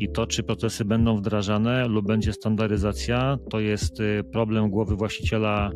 [0.00, 5.70] I to, czy procesy będą wdrażane lub będzie standaryzacja, to jest y, problem głowy właściciela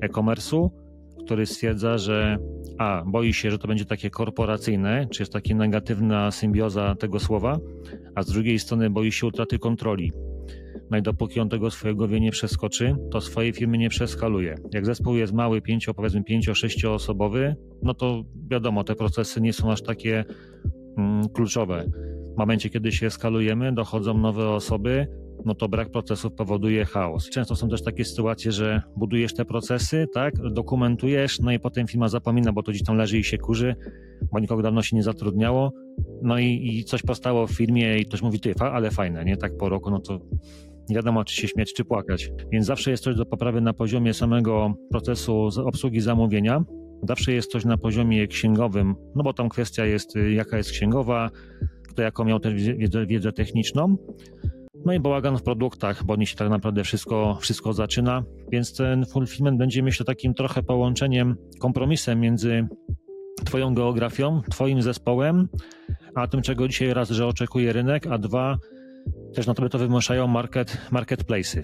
[0.00, 0.70] e-commerce'u,
[1.24, 2.38] który stwierdza, że
[2.78, 7.58] a, boi się, że to będzie takie korporacyjne, czy jest taka negatywna symbioza tego słowa,
[8.14, 10.12] a z drugiej strony boi się utraty kontroli.
[10.90, 14.54] No i dopóki on tego swojego wie nie przeskoczy, to swojej firmy nie przeskaluje.
[14.72, 19.72] Jak zespół jest mały, pięcio, powiedzmy pięcio, sześcioosobowy, no to wiadomo, te procesy nie są
[19.72, 20.24] aż takie
[20.98, 21.84] mm, kluczowe.
[22.36, 25.06] W momencie, kiedy się skalujemy, dochodzą nowe osoby,
[25.44, 27.30] no to brak procesów powoduje chaos.
[27.30, 32.08] Często są też takie sytuacje, że budujesz te procesy, tak, dokumentujesz, no i potem firma
[32.08, 33.74] zapomina, bo to gdzieś tam leży i się kurzy,
[34.32, 35.72] bo nikogo dawno się nie zatrudniało,
[36.22, 39.56] no i, i coś powstało w firmie i ktoś mówi, ty, ale fajne, nie, tak
[39.56, 40.20] po roku, no to
[40.88, 42.30] nie wiadomo, czy się śmiać, czy płakać.
[42.52, 46.64] Więc zawsze jest coś do poprawy na poziomie samego procesu obsługi zamówienia,
[47.08, 51.30] zawsze jest coś na poziomie księgowym, no bo tam kwestia jest, y, jaka jest księgowa,
[51.96, 53.96] kto jaką miał też wiedzę, wiedzę techniczną,
[54.84, 59.06] no i bałagan w produktach, bo oni się tak naprawdę wszystko, wszystko zaczyna, więc ten
[59.06, 62.66] fulfillment będzie myślę takim trochę połączeniem, kompromisem między
[63.44, 65.48] Twoją geografią, Twoim zespołem,
[66.14, 68.58] a tym, czego dzisiaj raz, że oczekuje rynek, a dwa,
[69.34, 71.62] też na tobie to wymuszają market, marketplace'y.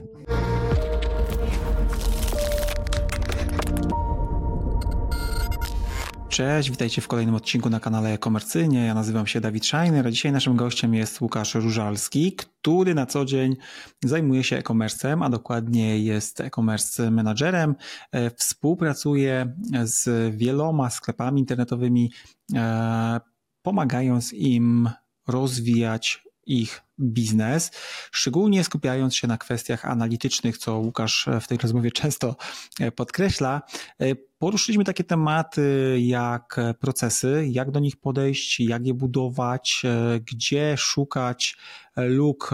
[6.32, 8.86] Cześć, witajcie w kolejnym odcinku na kanale Komercyjnie.
[8.86, 13.24] Ja nazywam się Dawid Scheiner, a dzisiaj naszym gościem jest Łukasz Różalski, który na co
[13.24, 13.56] dzień
[14.04, 17.74] zajmuje się e-commerce'em, a dokładnie jest e-commerce menadżerem.
[18.12, 22.12] E, współpracuje z wieloma sklepami internetowymi,
[22.54, 23.20] e,
[23.62, 24.90] pomagając im
[25.28, 27.70] rozwijać ich biznes,
[28.12, 32.36] szczególnie skupiając się na kwestiach analitycznych, co Łukasz w tej rozmowie często
[32.80, 33.62] e, podkreśla.
[34.00, 40.76] E, poruszyliśmy takie tematy jak procesy, jak do nich podejść, jak je budować, e, gdzie
[40.76, 41.56] szukać
[41.96, 42.50] luk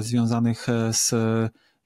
[0.00, 1.12] związanych z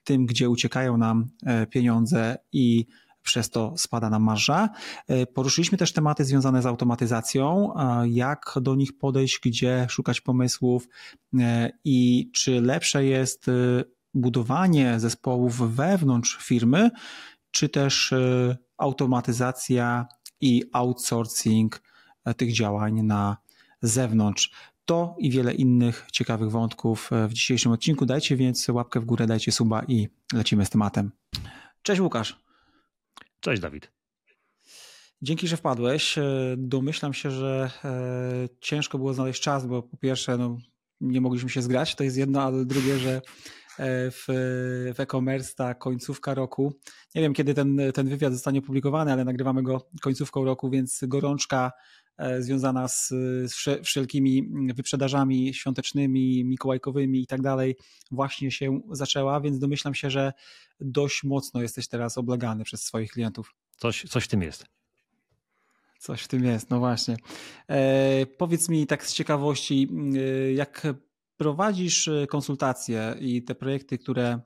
[0.04, 1.30] tym, gdzie uciekają nam
[1.70, 2.86] pieniądze i
[3.24, 4.68] przez to spada nam marża.
[5.08, 10.88] E, poruszyliśmy też tematy związane z automatyzacją, jak do nich podejść, gdzie szukać pomysłów
[11.38, 13.52] e, i czy lepsze jest e,
[14.14, 16.90] budowanie zespołów wewnątrz firmy,
[17.50, 18.14] czy też
[18.78, 20.06] automatyzacja
[20.40, 21.82] i outsourcing
[22.36, 23.36] tych działań na
[23.82, 24.50] zewnątrz.
[24.84, 28.06] To i wiele innych ciekawych wątków w dzisiejszym odcinku.
[28.06, 31.10] Dajcie więc łapkę w górę, dajcie suba i lecimy z tematem.
[31.82, 32.43] Cześć Łukasz.
[33.44, 33.92] Cześć Dawid.
[35.22, 36.18] Dzięki, że wpadłeś.
[36.18, 40.56] E, domyślam się, że e, ciężko było znaleźć czas, bo po pierwsze no,
[41.00, 43.14] nie mogliśmy się zgrać, to jest jedno, ale drugie, że
[43.78, 44.24] e, w,
[44.94, 46.72] w e-commerce ta końcówka roku.
[47.14, 51.72] Nie wiem, kiedy ten, ten wywiad zostanie opublikowany, ale nagrywamy go końcówką roku, więc gorączka
[52.38, 53.08] związana z,
[53.44, 53.54] z
[53.84, 57.76] wszelkimi wyprzedażami świątecznymi, mikołajkowymi i tak dalej
[58.10, 60.32] właśnie się zaczęła, więc domyślam się, że
[60.80, 63.54] dość mocno jesteś teraz oblegany przez swoich klientów.
[63.76, 64.66] Coś, coś w tym jest.
[65.98, 67.16] Coś w tym jest, no właśnie.
[67.68, 70.86] E, powiedz mi tak z ciekawości, e, jak
[71.36, 74.40] prowadzisz e, konsultacje i te projekty, które,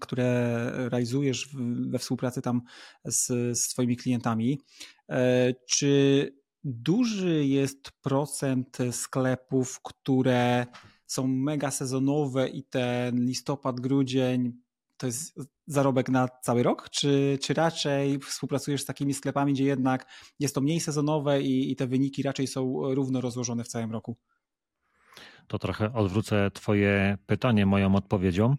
[0.00, 1.48] które realizujesz
[1.90, 2.62] we współpracy tam
[3.04, 3.26] z,
[3.58, 4.60] z Twoimi klientami,
[5.08, 10.66] e, czy duży jest procent sklepów, które
[11.06, 14.52] są mega sezonowe i ten listopad, grudzień
[15.00, 20.06] to jest zarobek na cały rok, czy, czy raczej współpracujesz z takimi sklepami, gdzie jednak
[20.38, 24.16] jest to mniej sezonowe i, i te wyniki raczej są równo rozłożone w całym roku?
[25.46, 28.56] To trochę odwrócę Twoje pytanie moją odpowiedzią.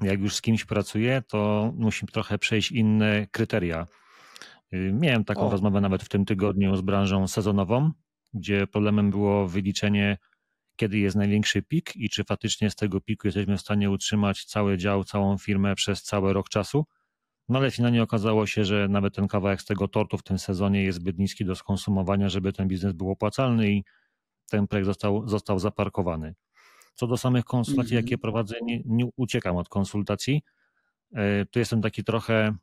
[0.00, 3.86] Jak już z kimś pracuję, to musi trochę przejść inne kryteria.
[4.74, 5.50] Y, miałem taką o.
[5.50, 7.90] rozmowę nawet w tym tygodniu z branżą sezonową,
[8.34, 10.16] gdzie problemem było wyliczenie
[10.80, 14.78] kiedy jest największy pik i czy faktycznie z tego piku jesteśmy w stanie utrzymać cały
[14.78, 16.86] dział, całą firmę przez cały rok czasu.
[17.48, 20.84] No ale finalnie okazało się, że nawet ten kawałek z tego tortu w tym sezonie
[20.84, 23.84] jest zbyt niski do skonsumowania, żeby ten biznes był opłacalny i
[24.50, 26.34] ten projekt został, został zaparkowany.
[26.94, 28.06] Co do samych konsultacji, mm -hmm.
[28.06, 30.42] jakie prowadzę, nie, nie, uciekam od konsultacji.
[31.14, 32.56] E, tu jestem taki trochę,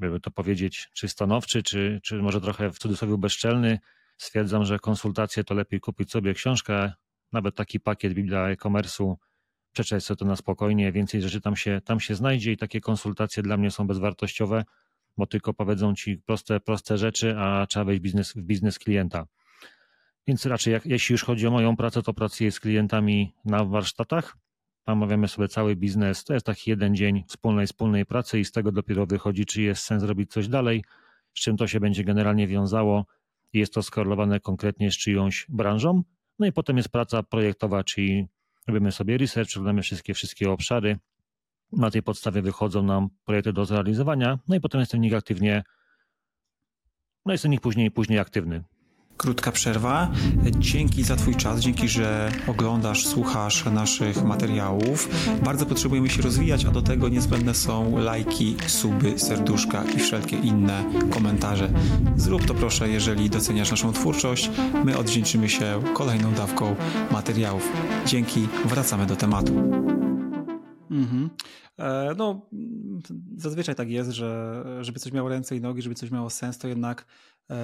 [0.00, 3.78] jakby to powiedzieć, czy stanowczy, czy, czy może trochę w cudzysłowie bezczelny
[4.16, 6.92] stwierdzam, że konsultacje to lepiej kupić sobie książkę,
[7.32, 9.14] nawet taki pakiet Biblia e-commerce'u,
[9.72, 13.42] przeczytać sobie to na spokojnie, więcej rzeczy tam się, tam się znajdzie i takie konsultacje
[13.42, 14.64] dla mnie są bezwartościowe,
[15.16, 19.26] bo tylko powiedzą ci proste, proste rzeczy, a trzeba wejść biznes, w biznes klienta.
[20.26, 24.36] Więc raczej jak, jeśli już chodzi o moją pracę, to pracuję z klientami na warsztatach.
[24.92, 26.24] Omawiamy sobie cały biznes.
[26.24, 29.82] To jest taki jeden dzień wspólnej, wspólnej pracy i z tego dopiero wychodzi, czy jest
[29.82, 30.84] sens robić coś dalej,
[31.34, 33.04] z czym to się będzie generalnie wiązało
[33.52, 36.02] jest to skorelowane konkretnie z czyjąś branżą.
[36.38, 38.26] No i potem jest praca projektowa, czyli
[38.66, 40.98] robimy sobie research, przeglądamy wszystkie, wszystkie obszary.
[41.72, 45.62] Na tej podstawie wychodzą nam projekty do zrealizowania, no i potem jestem w nich aktywnie,
[47.26, 48.64] no jestem w nich później, później aktywny
[49.20, 50.10] krótka przerwa.
[50.58, 55.08] Dzięki za Twój czas, dzięki, że oglądasz, słuchasz naszych materiałów.
[55.44, 60.84] Bardzo potrzebujemy się rozwijać, a do tego niezbędne są lajki, suby, serduszka i wszelkie inne
[61.10, 61.70] komentarze.
[62.16, 64.50] Zrób to proszę, jeżeli doceniasz naszą twórczość.
[64.84, 66.76] My odwdzięczymy się kolejną dawką
[67.10, 67.72] materiałów.
[68.06, 69.52] Dzięki, wracamy do tematu.
[70.90, 71.30] Mhm.
[71.78, 72.46] E, no,
[73.36, 76.68] zazwyczaj tak jest, że żeby coś miało ręce i nogi, żeby coś miało sens, to
[76.68, 77.06] jednak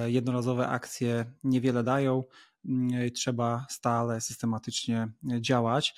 [0.05, 2.23] jednorazowe akcje niewiele dają.
[2.65, 5.07] Mm, trzeba stale, systematycznie
[5.41, 5.95] działać.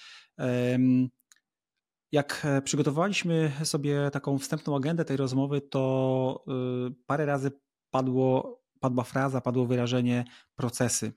[2.12, 6.44] Jak przygotowaliśmy sobie taką wstępną agendę tej rozmowy, to
[6.90, 7.52] y, parę razy
[7.92, 10.26] padło, padła fraza, padło wyrażenie
[10.56, 11.14] procesy.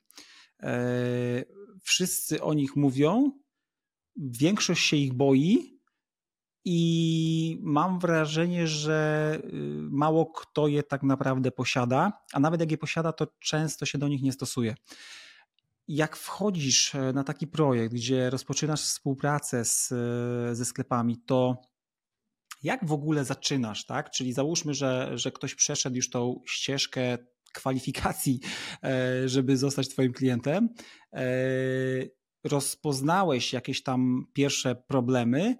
[0.62, 1.44] E,
[1.82, 3.32] wszyscy o nich mówią,
[4.16, 5.80] większość się ich boi,
[6.64, 9.50] i mam wrażenie, że y,
[9.90, 14.08] mało kto je tak naprawdę posiada, a nawet jak je posiada, to często się do
[14.08, 14.74] nich nie stosuje.
[15.88, 21.62] Jak wchodzisz e, na taki projekt, gdzie rozpoczynasz współpracę z, e, ze sklepami, to
[22.62, 24.10] jak w ogóle zaczynasz, tak?
[24.10, 27.18] Czyli załóżmy, że, że ktoś przeszedł już tą ścieżkę
[27.52, 28.40] kwalifikacji,
[28.84, 30.68] e, żeby zostać Twoim klientem.
[32.44, 35.56] Rozpoznałeś jakieś tam pierwsze problemy,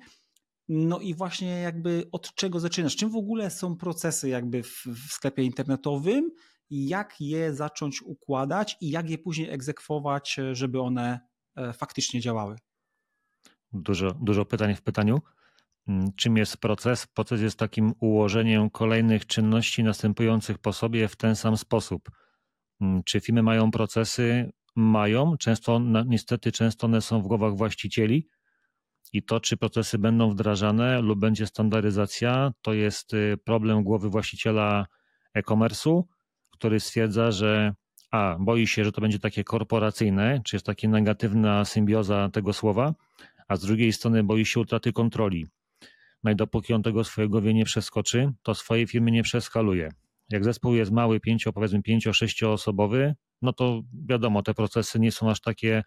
[0.74, 2.96] no i właśnie jakby od czego zaczynasz?
[2.96, 6.30] Czym w ogóle są procesy jakby w, w sklepie internetowym?
[6.70, 11.20] Jak je zacząć układać i jak je później egzekwować, żeby one
[11.56, 12.56] e, faktycznie działały?
[13.72, 15.18] Dużo, dużo pytań w pytaniu.
[15.88, 17.06] Mm, czym jest proces?
[17.06, 22.10] Proces jest takim ułożeniem kolejnych czynności następujących po sobie w ten sam sposób.
[22.80, 24.52] Mm, czy firmy mają procesy?
[24.76, 25.36] Mają.
[25.36, 28.28] Często, niestety, często one są w głowach właścicieli
[29.12, 34.86] i to, czy procesy będą wdrażane lub będzie standaryzacja, to jest y, problem głowy właściciela
[35.34, 36.02] e-commerce'u,
[36.50, 37.74] który stwierdza, że
[38.10, 42.94] a, boi się, że to będzie takie korporacyjne, czy jest taka negatywna symbioza tego słowa,
[43.48, 45.46] a z drugiej strony boi się utraty kontroli.
[46.24, 49.90] No i dopóki on tego swojego wie nie przeskoczy, to swojej firmy nie przeskaluje.
[50.30, 55.30] Jak zespół jest mały, pięcio, powiedzmy pięcio, sześcioosobowy, no to wiadomo, te procesy nie są
[55.30, 55.82] aż takie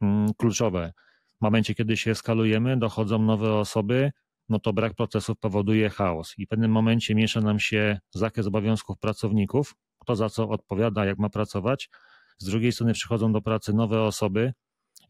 [0.00, 0.92] mm, kluczowe
[1.38, 4.10] w momencie, kiedy się skalujemy, dochodzą nowe osoby,
[4.48, 8.98] no to brak procesów powoduje chaos i w pewnym momencie miesza nam się zakres obowiązków
[8.98, 11.90] pracowników, kto za co odpowiada, jak ma pracować.
[12.38, 14.52] Z drugiej strony przychodzą do pracy nowe osoby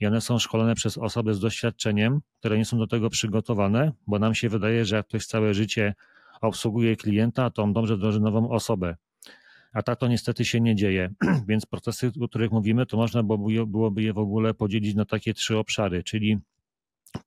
[0.01, 4.19] i one są szkolone przez osoby z doświadczeniem, które nie są do tego przygotowane, bo
[4.19, 5.95] nam się wydaje, że jak ktoś całe życie
[6.41, 8.97] obsługuje klienta, to on dobrze wdroży nową osobę
[9.73, 11.11] a tak to niestety się nie dzieje.
[11.49, 13.23] Więc procesy, o których mówimy, to można
[13.67, 16.39] byłoby je w ogóle podzielić na takie trzy obszary, czyli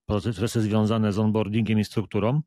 [0.06, 2.42] procesy związane z onboardingiem i strukturą,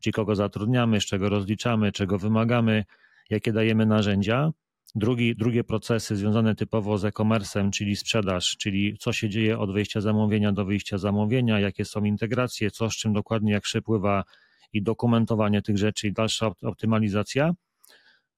[0.00, 2.84] czyli kogo zatrudniamy, z czego rozliczamy, czego wymagamy,
[3.30, 4.52] jakie dajemy narzędzia.
[4.94, 10.00] Drugi, drugie procesy związane typowo z e-commerce'em, czyli sprzedaż, czyli co się dzieje od wejścia
[10.00, 14.24] zamówienia do wyjścia zamówienia, jakie są integracje, co z czym dokładnie, jak przepływa
[14.72, 17.54] i dokumentowanie tych rzeczy i dalsza optymalizacja.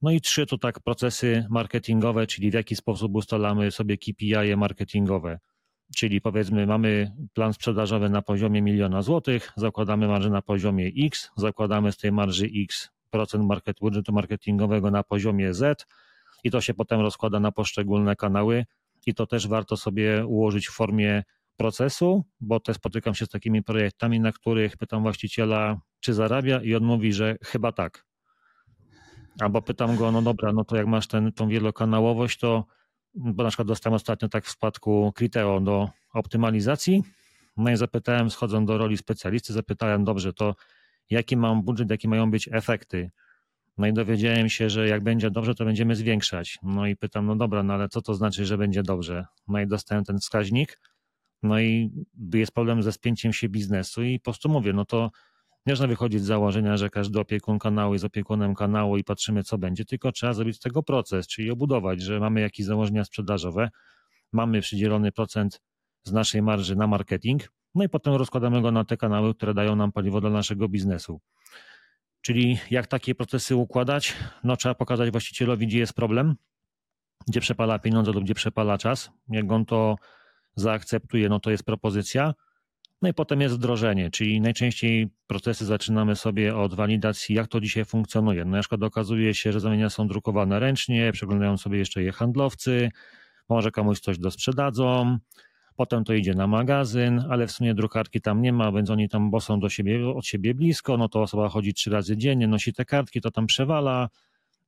[0.06, 5.38] No i trzy to tak procesy marketingowe, czyli w jaki sposób ustalamy sobie KPI marketingowe.
[5.96, 11.92] Czyli powiedzmy, mamy plan sprzedażowy na poziomie miliona złotych, zakładamy marżę na poziomie X, zakładamy
[11.92, 15.86] z tej marży X procent market, budżetu marketingowego na poziomie Z
[16.44, 18.64] i to się potem rozkłada na poszczególne kanały
[19.06, 21.22] i to też warto sobie ułożyć w formie
[21.56, 26.74] procesu, bo też spotykam się z takimi projektami, na których pytam właściciela, czy zarabia i
[26.74, 28.05] on mówi, że chyba tak.
[29.40, 32.64] Albo pytam go, no dobra, no to jak masz ten, tą wielokanałowość, to
[33.16, 37.02] bo na przykład dostałem ostatnio tak w spadku Criteo do optymalizacji,
[37.56, 40.54] no i zapytałem, schodząc do roli specjalisty, zapytałem, dobrze, to
[41.10, 43.10] jaki mam budżet, jakie mają być efekty?
[43.78, 46.58] No i dowiedziałem się, że jak będzie dobrze, to będziemy zwiększać.
[46.62, 49.26] No i pytam, no dobra, no ale co to znaczy, że będzie dobrze?
[49.48, 50.80] No i dostałem ten wskaźnik,
[51.42, 51.90] no i
[52.34, 55.10] jest problem ze spięciem się biznesu i po prostu mówię, no to
[55.66, 59.58] nie można wychodzić z założenia, że każdy opiekun kanału jest opiekunem kanału i patrzymy, co
[59.58, 63.70] będzie, tylko trzeba zrobić z tego proces, czyli obudować, że mamy jakieś założenia sprzedażowe,
[64.32, 65.60] mamy przydzielony procent
[66.04, 69.76] z naszej marży na marketing, no i potem rozkładamy go na te kanały, które dają
[69.76, 71.20] nam paliwo dla naszego biznesu.
[72.20, 74.14] Czyli jak takie procesy układać?
[74.44, 76.36] No trzeba pokazać właścicielowi, gdzie jest problem,
[77.28, 79.10] gdzie przepala pieniądze lub gdzie przepala czas.
[79.28, 79.96] Jak on to
[80.54, 82.34] zaakceptuje, no to jest propozycja.
[83.02, 87.84] No i potem jest wdrożenie, czyli najczęściej procesy zaczynamy sobie od walidacji, jak to dzisiaj
[87.84, 88.44] funkcjonuje.
[88.44, 92.90] No na przykład okazuje się, że zamienia są drukowane ręcznie, przeglądają sobie jeszcze je handlowcy,
[93.48, 95.18] może komuś coś dosprzedadzą,
[95.76, 99.30] Potem to idzie na magazyn, ale w sumie drukarki tam nie ma, więc oni tam
[99.30, 102.72] bo są do siebie, od siebie blisko, no to osoba chodzi trzy razy dziennie, nosi
[102.72, 104.08] te kartki, to tam przewala,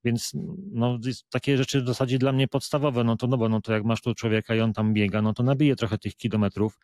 [0.05, 0.33] więc
[0.73, 0.99] no,
[1.31, 4.01] takie rzeczy w zasadzie dla mnie podstawowe, no to no bo no to jak masz
[4.01, 6.79] tu człowieka i on tam biega, no to nabije trochę tych kilometrów.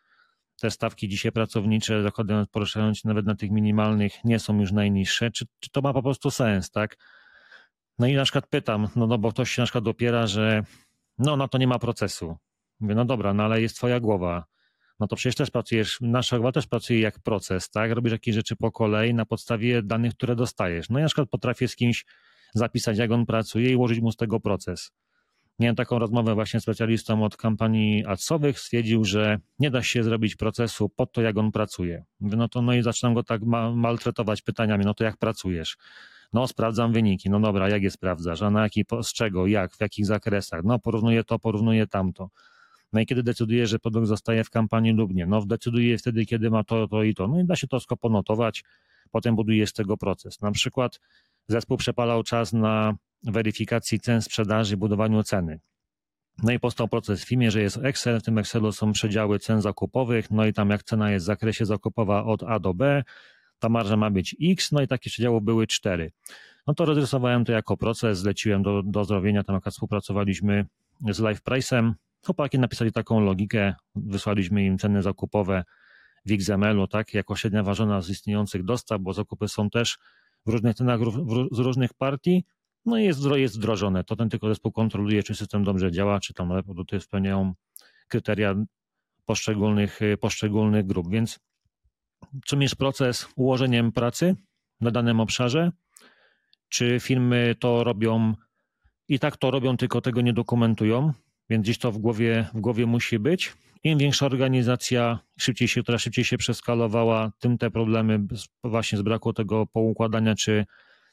[0.61, 5.31] Te stawki dzisiaj pracownicze, zakładając, poruszając się nawet na tych minimalnych, nie są już najniższe.
[5.31, 6.97] Czy, czy to ma po prostu sens, tak?
[7.99, 10.63] No i na przykład pytam, no, no bo ktoś się na przykład dopiera, że
[11.19, 12.37] no na to nie ma procesu.
[12.81, 14.45] Mówię, no dobra, no ale jest twoja głowa.
[15.01, 17.91] No to przecież też pracujesz, nasza głowa też pracuje jak proces, tak?
[17.93, 20.91] Robisz jakieś rzeczy po kolei na podstawie danych, które dostajesz.
[20.91, 22.05] No ja na przykład potrafię z kimś
[22.55, 24.93] zapisać, jak on pracuje i ułożyć mu z tego proces.
[25.59, 30.37] Miałem taką rozmowę właśnie z specjalistą od kampanii adsowych, stwierdził, że nie da się zrobić
[30.37, 32.05] procesu pod to, jak on pracuje.
[32.21, 35.77] Mówię, no to no i zaczynam go tak ma maltretować pytaniami, no to jak pracujesz?
[36.33, 37.31] No, sprawdzam wyniki.
[37.31, 38.43] No dobra, jak je sprawdzasz?
[38.43, 40.61] A na jaki, z czego, jak, w jakich zakresach?
[40.65, 42.31] No, porównuję to, porównuję tamto.
[42.93, 45.27] No i kiedy decyduje, że produkt zostaje w kampanii lub nie?
[45.27, 47.29] No, decyduje wtedy, kiedy ma to, to i to.
[47.29, 48.65] No i da się to skoponotować,
[49.11, 50.41] potem buduje z tego proces.
[50.41, 51.01] Na przykład
[51.49, 52.95] zespół przepalał czas na
[53.25, 55.61] weryfikacji cen sprzedaży, budowaniu ceny.
[56.43, 59.61] No i powstał proces w firmie, że jest Excel, w tym Excelu są przedziały cen
[59.61, 63.03] zakupowych, no i tam jak cena jest w zakresie zakupowa od A do B,
[63.59, 66.13] ta marża ma być X, no i takie przedziały były 4.
[66.67, 70.67] No to rozrysowałem to jako proces, zleciłem do, do zrobienia, tam jak współpracowaliśmy
[71.11, 71.93] z Live Price'em,
[72.25, 75.65] chłopaki napisali taką logikę, wysłaliśmy im ceny zakupowe
[76.27, 79.99] w XML-u, tak, jako średnia ważona z istniejących dostaw, bo zakupy są też
[80.47, 81.01] w różnych cenach
[81.53, 82.45] z różnych partii,
[82.87, 84.05] no jest, jest wdrożone.
[84.05, 87.55] To ten tylko zespół kontroluje, czy system dobrze działa, czy tam produkty spełniają
[88.09, 88.55] kryteria
[89.25, 91.11] poszczególnych, poszczególnych grup.
[91.11, 91.41] Więc
[92.45, 94.37] czym jest proces ułożeniem pracy
[94.81, 95.73] na danym obszarze?
[96.69, 98.35] Czy firmy to robią
[99.09, 101.13] i tak to robią, tylko tego nie dokumentują,
[101.51, 103.53] więc gdzieś to w głowie, w głowie musi być.
[103.85, 108.21] Im większa organizacja, szybciej się, która szybciej się przeskalowała, tym te problemy
[108.65, 110.67] właśnie z braku tego poukładania czy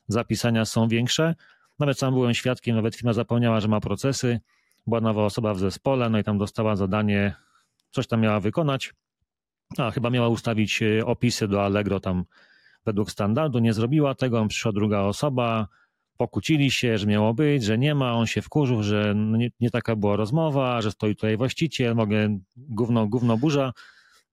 [0.07, 1.35] zapisania są większe.
[1.81, 4.39] Nawet sam byłem świadkiem, nawet firma zapomniała, że ma procesy,
[4.87, 7.35] była nowa osoba w zespole, no i tam dostała zadanie,
[7.91, 8.93] coś tam miała wykonać,
[9.77, 12.25] a chyba miała ustawić e, opisy do Allegro tam
[12.85, 15.67] według standardu, nie zrobiła tego, przyszła druga osoba,
[16.17, 19.69] pokłócili się, że miało być, że nie ma, on się wkurzył, że no nie, nie
[19.69, 23.73] taka była rozmowa, że stoi tutaj właściciel, mogę, gówno, gówno burza.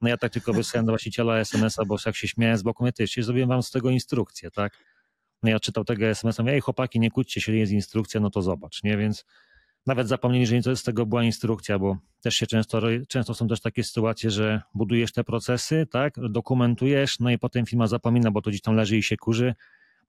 [0.00, 2.92] No ja tak tylko wysłałem do właściciela SMS-a, bo jak się śmiałem z boku, my
[2.92, 4.97] też zrobiłem wam z tego instrukcję, tak?
[5.42, 8.42] No ja czytał tego SMS-a, mówię, ej chłopaki, nie kłóćcie się, jest instrukcja, no to
[8.42, 8.96] zobacz, nie?
[8.96, 9.24] Więc
[9.86, 13.60] nawet zapomnieli, że nic z tego była instrukcja, bo też się często, często są też
[13.60, 18.50] takie sytuacje, że budujesz te procesy, tak, dokumentujesz, no i potem firma zapomina, bo to
[18.50, 19.54] gdzieś tam leży i się kurzy,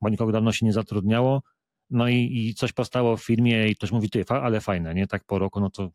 [0.01, 1.41] bo nikogo dawno się nie zatrudniało,
[1.89, 5.07] no i, i coś powstało w firmie i ktoś mówi, ty, ale fajne, nie?
[5.07, 5.91] Tak po roku, no to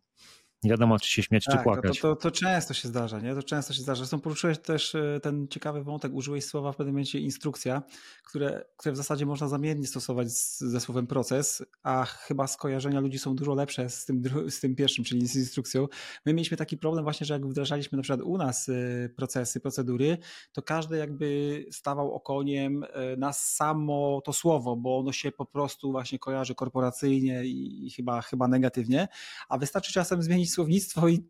[0.64, 2.00] nie wiadomo, czy się śmiać, tak, czy płakać.
[2.00, 3.34] To, to, to, często się zdarza, nie?
[3.34, 3.98] To często się zdarza.
[3.98, 7.82] Zresztą poruszyłeś też e, ten ciekawy wątek, użyłeś słowa w pewnym momencie instrukcja,
[8.24, 13.18] które, które w zasadzie można zamiennie stosować z, ze słowem proces, a chyba skojarzenia ludzi
[13.18, 15.88] są dużo lepsze z tym, z tym pierwszym, czyli z instrukcją.
[16.26, 20.18] My mieliśmy taki problem właśnie, że jak wdrażaliśmy na przykład u nas e, procesy, procedury,
[20.52, 25.92] to każdy jakby stawał okoniem e, na samo to słowo, bo ono się po prostu
[25.92, 29.08] właśnie kojarzy korporacyjnie i chyba, chyba negatywnie,
[29.48, 31.28] a wystarczy czasem zmienić słownictwo i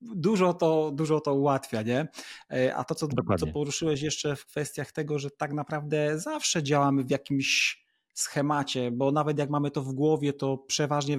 [0.00, 2.08] dużo to, dużo to ułatwia, nie?
[2.52, 7.04] E, a to, co, co poruszyłeś jeszcze w kwestiach tego, że tak naprawdę zawsze działamy
[7.04, 7.82] w jakimś
[8.14, 11.18] schemacie, bo nawet jak mamy to w głowie, to przeważnie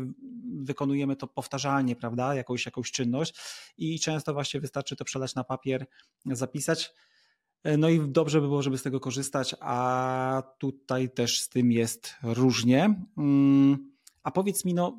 [0.62, 2.36] wykonujemy to powtarzalnie, prawda?
[2.36, 3.36] Jakąś, jakąś czynność
[3.78, 5.86] i często właśnie wystarczy to przelać na papier,
[6.26, 6.94] zapisać.
[7.64, 11.72] E, no i dobrze by było, żeby z tego korzystać, a tutaj też z tym
[11.72, 13.04] jest różnie.
[13.18, 13.92] Mm,
[14.24, 14.98] a powiedz mi, no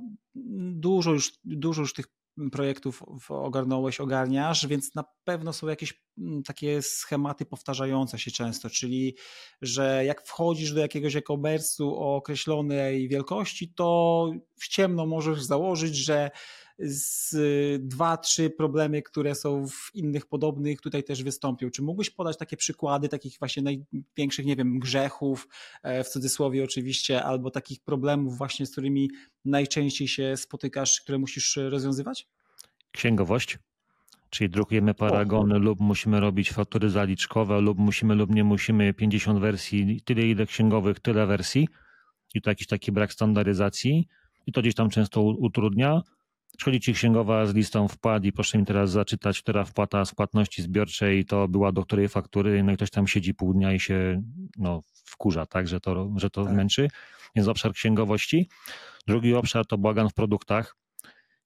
[0.74, 2.06] dużo już, dużo już tych
[2.52, 9.16] projektów ogarnąłeś, ogarniasz, więc na pewno są jakieś mm, takie schematy powtarzające się często, czyli
[9.62, 14.30] że jak wchodzisz do jakiegoś e-commerce'u o określonej wielkości, to
[14.60, 16.30] w ciemno możesz założyć, że
[16.82, 17.36] z
[17.88, 21.70] dwa, trzy problemy, które są w innych podobnych, tutaj też wystąpią.
[21.70, 25.48] Czy mógłbyś podać takie przykłady takich właśnie największych, nie wiem, grzechów,
[25.82, 29.10] e, w cudzysłowie oczywiście, albo takich problemów właśnie, z którymi
[29.44, 32.26] najczęściej się spotykasz, które musisz rozwiązywać?
[32.92, 33.58] Księgowość.
[34.30, 40.00] Czyli drukujemy paragony, lub musimy robić faktury zaliczkowe, lub musimy, lub nie musimy 50 wersji,
[40.04, 41.68] tyle ile księgowych, tyle wersji.
[42.34, 44.08] I to jakiś taki brak standaryzacji.
[44.46, 46.02] I to gdzieś tam często utrudnia.
[46.56, 50.62] Przychodzi ci księgowa z listą wpłat i proszę mi teraz zaczytać, która wpłata z płatności
[50.62, 54.22] zbiorczej to była do której faktury, no i ktoś tam siedzi pół dnia i się
[54.58, 56.54] no, wkurza, tak, że to, że to tak.
[56.54, 56.88] męczy.
[57.36, 58.48] Więc obszar księgowości.
[59.06, 60.76] Drugi obszar to bagan w produktach.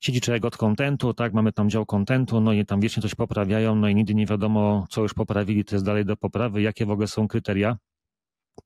[0.01, 3.75] siedzi człowiek od kontentu, tak, mamy tam dział kontentu, no i tam wiecznie coś poprawiają,
[3.75, 6.91] no i nigdy nie wiadomo, co już poprawili, to jest dalej do poprawy, jakie w
[6.91, 7.77] ogóle są kryteria.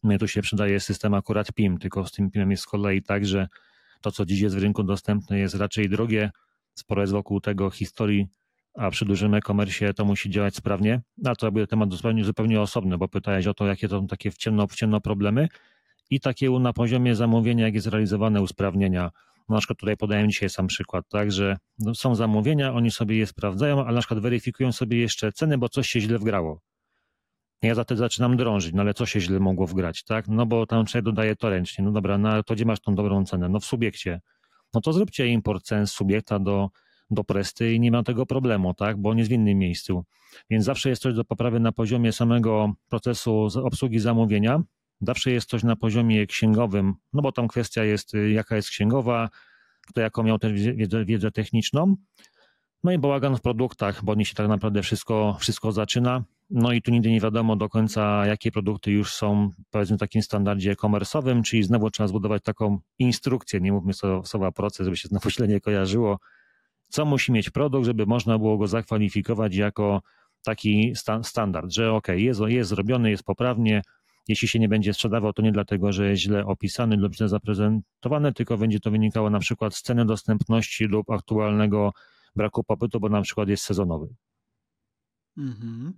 [0.02, 3.26] Mnie tu się przydaje system akurat PIM, tylko z tym PIM-em jest z kolei tak,
[3.26, 3.48] że
[4.00, 6.30] to, co dziś jest w rynku dostępne, jest raczej drogie,
[6.74, 8.26] sporo jest wokół tego historii,
[8.74, 11.00] a przy dużym e-commerce to musi działać sprawnie.
[11.24, 14.30] A to będzie temat zupełnie, zupełnie osobny, bo pytałeś o to, jakie to są takie
[14.30, 15.48] w ciemno, w ciemno problemy
[16.10, 19.10] i takie na poziomie zamówienia, jak jest realizowane usprawnienia.
[19.48, 23.16] No, na przykład tutaj podaję dzisiaj sam przykład, tak, że no, są zamówienia, oni sobie
[23.16, 26.60] je sprawdzają, ale na przykład weryfikują sobie jeszcze ceny, bo coś się źle wgrało.
[27.62, 30.28] Ja za zaczynam drążyć, no ale co się źle mogło wgrać, tak?
[30.28, 31.84] No bo tam człowiek dodaje to ręcznie.
[31.84, 33.48] No dobra, no to gdzie masz tą dobrą cenę?
[33.48, 34.20] No w subiekcie.
[34.74, 36.70] No to zróbcie import cen subiekta do,
[37.10, 38.96] do Presty i nie ma tego problemu, tak?
[38.96, 40.04] Bo on jest w innym miejscu.
[40.50, 44.62] Więc zawsze jest coś do poprawy na poziomie samego procesu obsługi zamówienia.
[45.00, 49.28] Zawsze jest coś na poziomie księgowym, no bo tam kwestia jest, y, jaka jest księgowa,
[49.88, 51.96] kto jaką miał tę wiedzę, wiedzę techniczną.
[52.84, 56.24] No i bałagan w produktach, bo nie się tak naprawdę wszystko, wszystko zaczyna.
[56.50, 60.22] No i tu nigdy nie wiadomo do końca, jakie produkty już są powiedzmy w takim
[60.22, 63.92] standardzie komersowym, czyli znowu trzeba zbudować taką instrukcję, nie mówmy
[64.24, 66.18] słowa proces, żeby się znowu źle nie kojarzyło,
[66.88, 70.02] co musi mieć produkt, żeby można było go zakwalifikować jako
[70.44, 73.82] taki sta standard, że ok, jest, jest zrobiony, jest poprawnie,
[74.28, 78.32] jeśli się nie będzie sprzedawał, to nie dlatego, że jest źle opisany lub źle zaprezentowany,
[78.32, 81.92] tylko będzie to wynikało na przykład z ceny dostępności lub aktualnego
[82.36, 84.14] braku popytu, bo na przykład jest sezonowy.
[85.36, 85.94] Mhm.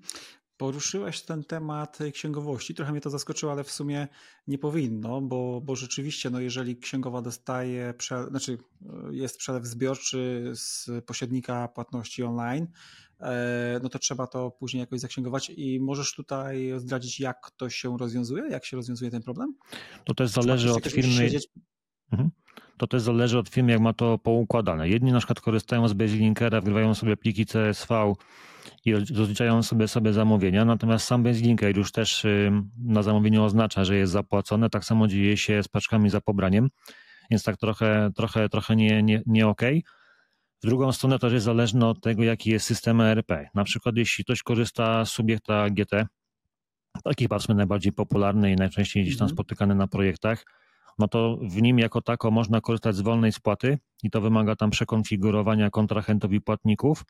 [0.56, 2.74] Poruszyłeś ten temat księgowości.
[2.74, 4.08] Trochę mnie to zaskoczyło, ale w sumie
[4.46, 8.58] nie powinno, bo, bo rzeczywiście, no jeżeli księgowa dostaje, prze, znaczy
[9.10, 12.66] jest przelew zbiorczy z pośrednika płatności online,
[13.20, 17.98] e, no to trzeba to później jakoś zaksięgować i możesz tutaj zdradzić, jak to się
[17.98, 19.54] rozwiązuje, jak się rozwiązuje ten problem?
[20.04, 21.30] To też zależy od firmy.
[22.12, 22.30] Mhm.
[22.80, 24.88] To też zależy od firmy, jak ma to poukładane.
[24.88, 28.14] Jedni na przykład korzystają z Baselinkera, wgrywają sobie pliki CSV
[28.84, 32.26] i rozliczają sobie sobie zamówienia, natomiast sam Baselinkер już też
[32.84, 34.70] na zamówieniu oznacza, że jest zapłacone.
[34.70, 36.68] Tak samo dzieje się z paczkami za pobraniem,
[37.30, 39.78] więc tak trochę, trochę, trochę nie, nie, nie okej.
[39.78, 39.92] Okay.
[40.62, 43.32] W drugą stronę to jest zależne od tego, jaki jest system ERP.
[43.54, 46.06] Na przykład jeśli ktoś korzysta z subiekta GT,
[47.04, 49.36] taki patrzmy najbardziej popularny i najczęściej gdzieś tam mhm.
[49.36, 50.44] spotykany na projektach,
[51.00, 54.70] no to w nim jako tako można korzystać z wolnej spłaty i to wymaga tam
[54.70, 57.04] przekonfigurowania kontrahentów i płatników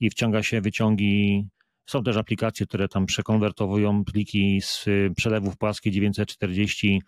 [0.00, 1.46] i wciąga się wyciągi.
[1.86, 4.84] Są też aplikacje, które tam przekonwertowują pliki z
[5.16, 7.02] przelewów płaskich 940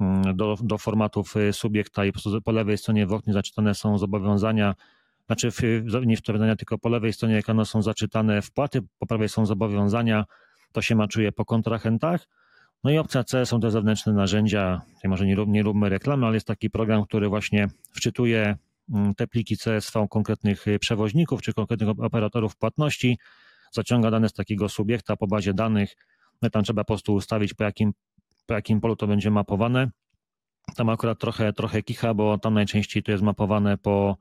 [0.00, 3.98] mm, do, do formatów y, subiekta i po, po lewej stronie w oknie zaczytane są
[3.98, 4.74] zobowiązania,
[5.26, 5.62] znaczy w,
[6.06, 10.24] nie zobowiązania, tylko po lewej stronie ekranu są zaczytane wpłaty, po prawej są zobowiązania,
[10.72, 12.28] to się maczuje po kontrahentach
[12.86, 14.80] no i opcja C są te zewnętrzne narzędzia.
[14.94, 18.56] Tutaj może nie, nie róbmy reklamy, ale jest taki program, który właśnie wczytuje
[18.94, 23.18] mm, te pliki CSV konkretnych y, przewoźników czy konkretnych operatorów płatności,
[23.72, 25.96] zaciąga dane z takiego subiekta po bazie danych.
[26.42, 27.92] No tam trzeba po prostu ustawić, po jakim,
[28.46, 29.90] po jakim polu to będzie mapowane.
[30.76, 34.16] Tam akurat trochę, trochę kicha, bo tam najczęściej to jest mapowane po,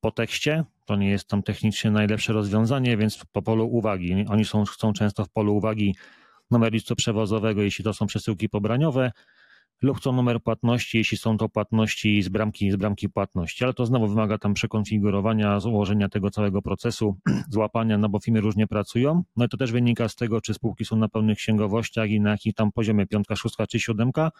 [0.00, 0.64] po tekście.
[0.86, 4.24] To nie jest tam technicznie najlepsze rozwiązanie, więc po polu uwagi.
[4.28, 5.94] Oni są, chcą często w polu uwagi
[6.52, 9.12] numer listu przewozowego, jeśli to są przesyłki pobraniowe,
[9.82, 13.86] lub chcą numer płatności, jeśli są to płatności z bramki, z bramki płatności, ale to
[13.86, 17.16] znowu wymaga tam przekonfigurowania, złożenia tego całego procesu,
[17.50, 19.22] złapania, no bo firmy różnie pracują.
[19.36, 22.30] No i to też wynika z tego, czy spółki są na pełnych księgowościach i na
[22.30, 24.32] jakim tam poziomie, piątka, szóstka czy siódemka.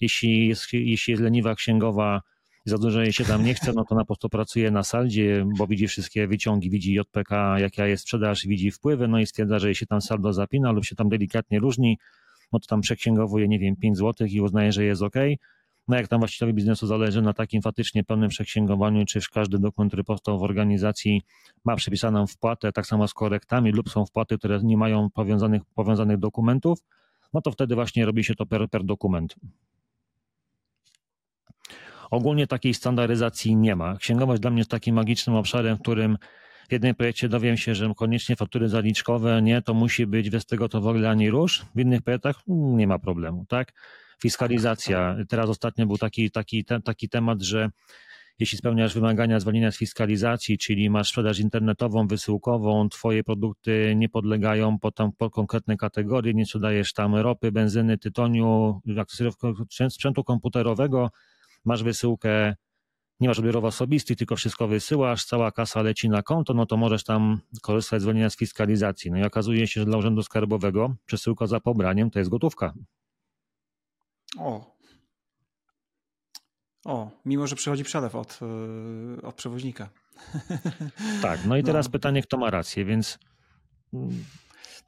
[0.00, 2.22] Jeśli jest, jeśli jest leniwa księgowa,
[2.64, 5.66] za dużo jej się tam nie chce, no to na prostu pracuje na saldzie, bo
[5.66, 9.74] widzi wszystkie wyciągi, widzi JPK, jaka jest sprzedaż, widzi wpływy, no i stwierdza, że jej
[9.74, 11.98] się tam saldo zapina lub się tam delikatnie różni,
[12.52, 15.14] no to tam przeksięgowuje, nie wiem, 5 zł i uznaje, że jest ok.
[15.88, 20.04] No jak tam właścicielowi biznesu zależy na takim faktycznie pełnym przeksięgowaniu, czy każdy dokument, który
[20.04, 21.22] powstał w organizacji
[21.64, 26.18] ma przypisaną wpłatę, tak samo z korektami lub są wpłaty, które nie mają powiązanych, powiązanych
[26.18, 26.78] dokumentów,
[27.34, 29.34] no to wtedy właśnie robi się to per, per dokument.
[32.10, 33.96] Ogólnie takiej standaryzacji nie ma.
[33.96, 36.18] Księgowość dla mnie jest takim magicznym obszarem, w którym
[36.68, 40.68] w jednym projekcie dowiem się, że koniecznie faktury zaliczkowe, nie, to musi być bez tego
[40.68, 41.64] to w ogóle ani rusz.
[41.74, 43.72] W innych projektach mm, nie ma problemu, tak?
[44.22, 45.16] Fiskalizacja.
[45.28, 47.70] Teraz ostatnio był taki, taki, taki temat, że
[48.38, 54.78] jeśli spełniasz wymagania zwolnienia z fiskalizacji, czyli masz sprzedaż internetową, wysyłkową, twoje produkty nie podlegają
[54.78, 58.80] pod, tam, konkretne kategorie, nie sprzedajesz tam ropy, benzyny, tytoniu,
[59.88, 61.10] sprzętu komputerowego,
[61.64, 62.54] masz wysyłkę,
[63.20, 67.04] nie masz odbioru osobisty, tylko wszystko wysyłasz, cała kasa leci na konto, no to możesz
[67.04, 69.10] tam korzystać z zwolnienia z fiskalizacji.
[69.10, 72.74] No i okazuje się, że dla Urzędu Skarbowego przesyłka za pobraniem to jest gotówka.
[74.38, 74.76] O.
[76.84, 78.40] O, mimo że przychodzi przelew od,
[79.22, 79.88] od przewoźnika.
[81.22, 81.92] Tak, no i teraz no.
[81.92, 83.18] pytanie, kto ma rację, więc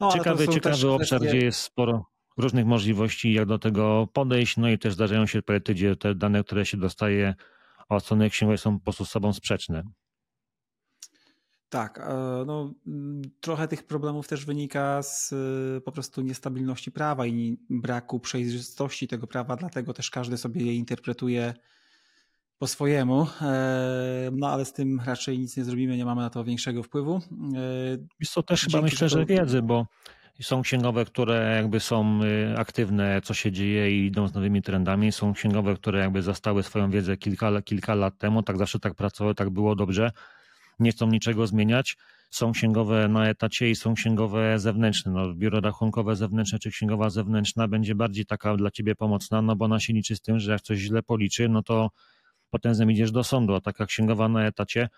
[0.00, 1.36] no, ciekawy, ciekawy obszar, kwestie...
[1.36, 5.74] gdzie jest sporo różnych możliwości, jak do tego podejść, no i też zdarzają się projekty,
[5.74, 7.34] gdzie te dane, które się dostaje
[7.88, 9.82] od strony księgowej są po prostu z sobą sprzeczne.
[11.68, 17.26] Tak, e, no, mm, trochę tych problemów też wynika z e, po prostu niestabilności prawa
[17.26, 21.54] i braku przejrzystości tego prawa, dlatego też każdy sobie je interpretuje
[22.58, 26.44] po swojemu, e, no ale z tym raczej nic nie zrobimy, nie mamy na to
[26.44, 27.20] większego wpływu.
[28.20, 29.86] Jest to też chyba myślę, że wiedzy, bo
[30.40, 32.20] są księgowe, które jakby są
[32.56, 35.12] aktywne, co się dzieje i idą z nowymi trendami.
[35.12, 39.34] Są księgowe, które jakby zastały swoją wiedzę kilka, kilka lat temu, tak zawsze tak pracowały,
[39.34, 40.10] tak było dobrze
[40.82, 41.96] nie chcą niczego zmieniać.
[42.30, 45.12] Są księgowe na etacie i są księgowe zewnętrzne.
[45.12, 49.64] No, biuro rachunkowe zewnętrzne czy księgowa zewnętrzna będzie bardziej taka dla ciebie pomocna, no bo
[49.64, 51.90] ona się liczy z tym, że jak coś źle policzy, no to
[52.50, 54.88] potem idziesz do sądu, a taka księgowa na etacie,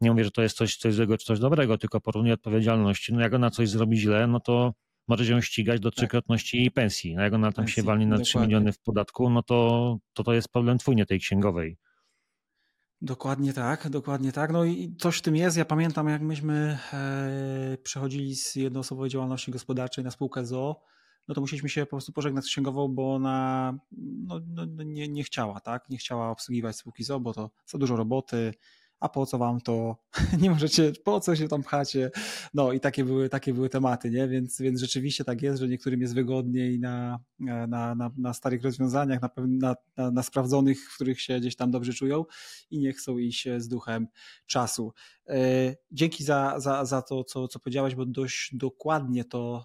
[0.00, 3.14] nie mówię, że to jest coś, coś złego czy coś dobrego, tylko porównuje odpowiedzialności.
[3.14, 4.74] No jak ona coś zrobi źle, no to
[5.08, 5.96] może się ścigać do tak.
[5.96, 7.14] trzykrotności jej pensji.
[7.14, 10.24] No jak ona tam pensji, się walni na trzy miliony w podatku, no to, to
[10.24, 11.78] to jest problem twój, nie tej księgowej.
[13.00, 14.52] Dokładnie tak, dokładnie tak.
[14.52, 15.56] No i coś w tym jest.
[15.56, 20.82] Ja pamiętam, jak myśmy e, przechodzili z jednoosobowej działalności gospodarczej na spółkę ZO,
[21.28, 23.74] no to musieliśmy się po prostu pożegnać z księgową, bo ona
[24.26, 25.90] no, no, no nie, nie chciała, tak?
[25.90, 28.54] Nie chciała obsługiwać spółki ZO, bo to za dużo roboty,
[29.06, 29.96] a po co wam to,
[30.42, 32.10] nie możecie, po co się tam pchacie,
[32.54, 36.00] no i takie były, takie były tematy, nie, więc, więc rzeczywiście tak jest, że niektórym
[36.00, 39.30] jest wygodniej na, na, na, na starych rozwiązaniach, na,
[39.96, 42.24] na, na, sprawdzonych, w których się gdzieś tam dobrze czują
[42.70, 44.06] i nie chcą iść z duchem
[44.46, 44.92] czasu.
[45.28, 45.36] E,
[45.90, 49.64] dzięki za, za, za to, co, co powiedziałeś, bo dość dokładnie to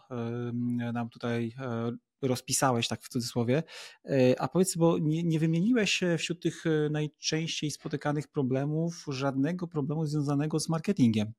[0.93, 1.91] nam tutaj e,
[2.27, 3.63] rozpisałeś, tak w cudzysłowie.
[4.05, 10.05] E, a powiedz, bo nie, nie wymieniłeś wśród tych e, najczęściej spotykanych problemów żadnego problemu
[10.05, 11.33] związanego z marketingiem.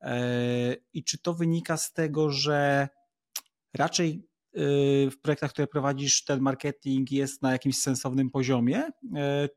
[0.00, 2.88] E, I czy to wynika z tego, że
[3.74, 4.28] raczej
[5.10, 8.82] w projektach, które prowadzisz, ten marketing jest na jakimś sensownym poziomie,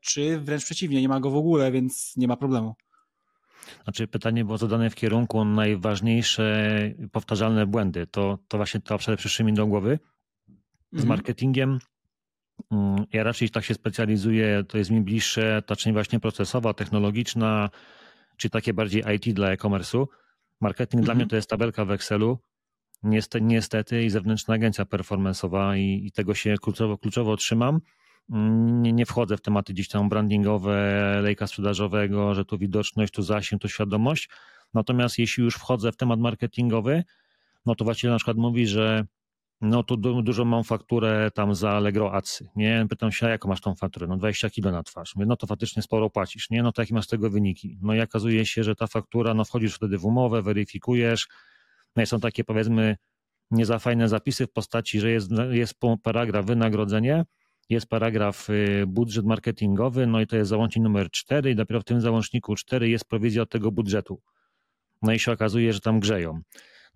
[0.00, 2.74] czy wręcz przeciwnie, nie ma go w ogóle, więc nie ma problemu?
[3.84, 6.80] Znaczy pytanie było zadane w kierunku najważniejsze
[7.12, 8.06] powtarzalne błędy.
[8.06, 9.98] To, to właśnie to obszary przyszły mi do głowy
[10.92, 11.08] z mhm.
[11.08, 11.78] marketingiem.
[12.70, 17.70] Mm, ja raczej tak się specjalizuję, to jest mi bliższe ta część właśnie procesowa, technologiczna,
[18.36, 20.06] czy takie bardziej IT dla e-commerce'u.
[20.60, 21.30] Marketing dla mnie mhm.
[21.30, 22.38] to jest tabelka w Excelu,
[23.02, 27.80] niestety, niestety i zewnętrzna agencja performanceowa i, i tego się kluczowo, kluczowo trzymam.
[28.30, 33.22] Mm, nie, nie wchodzę w tematy gdzieś tam brandingowe, lejka sprzedażowego, że tu widoczność, tu
[33.22, 34.28] zasięg, tu świadomość.
[34.74, 37.04] Natomiast jeśli już wchodzę w temat marketingowy,
[37.66, 39.06] no to właściciel na przykład mówi, że
[39.60, 42.86] no to du dużo mam fakturę tam za Allegro Acy, nie?
[42.90, 44.06] Pytam się, a jaką masz tą fakturę?
[44.06, 45.16] No 20 kilo na twarz.
[45.16, 46.62] Mówię, no to faktycznie sporo płacisz, nie?
[46.62, 47.78] No to jakie masz z tego wyniki?
[47.82, 51.28] No i okazuje się, że ta faktura, no wchodzisz wtedy w umowę, weryfikujesz,
[51.96, 52.96] no i są takie powiedzmy
[53.50, 57.24] nie za fajne zapisy w postaci, że jest, jest paragraf wynagrodzenie,
[57.68, 61.84] jest paragraf y, budżet marketingowy, no i to jest załącznik numer 4 i dopiero w
[61.84, 64.20] tym załączniku 4 jest prowizja od tego budżetu.
[65.02, 66.40] No i się okazuje, że tam grzeją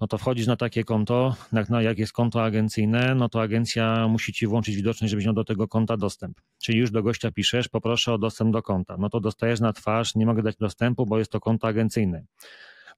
[0.03, 4.09] no to wchodzisz na takie konto, jak, no, jak jest konto agencyjne, no to agencja
[4.09, 6.41] musi ci włączyć widoczność, żebyś miał do tego konta dostęp.
[6.59, 8.97] Czyli już do gościa piszesz, poproszę o dostęp do konta.
[8.99, 12.25] No to dostajesz na twarz, nie mogę dać dostępu, bo jest to konto agencyjne.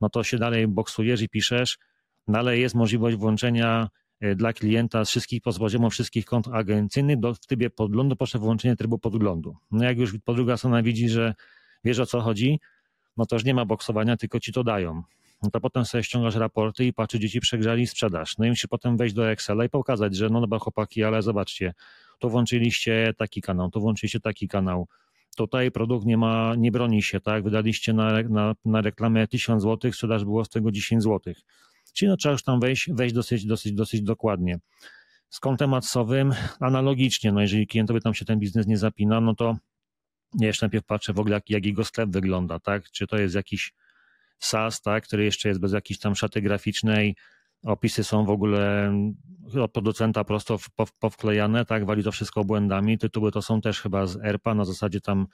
[0.01, 1.79] No to się dalej boksujesz i piszesz,
[2.29, 3.89] dalej jest możliwość włączenia
[4.21, 8.39] e, dla klienta z wszystkich, z poziomu wszystkich kont agencyjnych do, w trybie podglądu, proszę
[8.39, 9.57] włączenie trybu podglądu.
[9.71, 11.35] No jak już po druga strona widzi, że
[11.85, 12.61] wiesz o co chodzi,
[13.17, 15.03] no to już nie ma boksowania, tylko ci to dają
[15.45, 18.39] no to potem sobie ściągasz raporty i patrzysz, gdzie ci przegrzali sprzedaż.
[18.39, 21.75] No i musisz potem wejść do Excela i pokazać, że no dobra chłopaki, ale zobaczcie,
[22.19, 24.89] tu włączyliście taki kanał, tu włączyliście taki kanał,
[25.37, 29.93] tutaj produkt nie ma, nie broni się, tak, wydaliście na, na, na reklamę 1000 zł,
[29.93, 31.35] sprzedaż było z tego 10 zł.
[31.93, 34.59] Czyli no trzeba już tam wejść, wejść dosyć, dosyć, dosyć dokładnie.
[35.31, 39.57] Z kątem matsowym analogicznie, no jeżeli klientowi tam się ten biznes nie zapina, no to
[40.41, 43.73] jeszcze najpierw patrzę w ogóle, jak, jak jego sklep wygląda, tak, czy to jest jakiś
[44.39, 47.17] SaaS, tak, który jeszcze jest bez jakiejś tam szaty graficznej,
[47.65, 48.93] opisy są w ogóle
[49.63, 50.59] od producenta prosto
[51.01, 55.01] powklejane, tak, wali to wszystko błędami, tytuły to są też chyba z ERPA, na zasadzie
[55.01, 55.27] tam,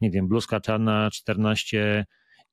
[0.00, 2.06] nie wiem, bluzka czarna 14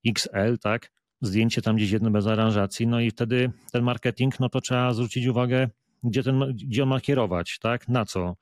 [0.07, 4.61] XL, tak, zdjęcie tam gdzieś jedno bez aranżacji, no i wtedy ten marketing, no to
[4.61, 5.69] trzeba zwrócić uwagę,
[6.03, 8.35] gdzie, ten, gdzie on ma kierować, tak, na co,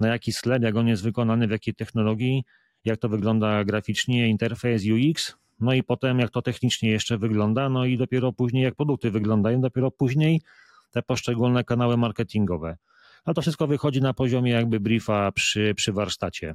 [0.00, 2.44] na jaki sklep, jak on jest wykonany, w jakiej technologii,
[2.84, 7.84] jak to wygląda graficznie, interfejs, UX, no i potem jak to technicznie jeszcze wygląda, no
[7.84, 10.40] i dopiero później jak produkty wyglądają, dopiero później
[10.90, 12.76] te poszczególne kanały marketingowe.
[13.24, 16.54] A to wszystko wychodzi na poziomie jakby briefa przy, przy warsztacie.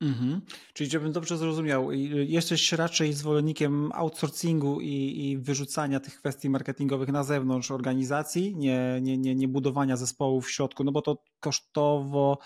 [0.00, 0.40] Mhm.
[0.72, 1.92] Czyli żebym dobrze zrozumiał,
[2.26, 9.18] jesteś raczej zwolennikiem outsourcingu i, i, wyrzucania tych kwestii marketingowych na zewnątrz organizacji, nie, nie,
[9.18, 12.38] nie, nie budowania zespołów w środku, no bo to kosztowo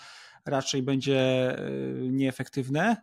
[0.45, 2.97] raczej będzie y, nieefektywne.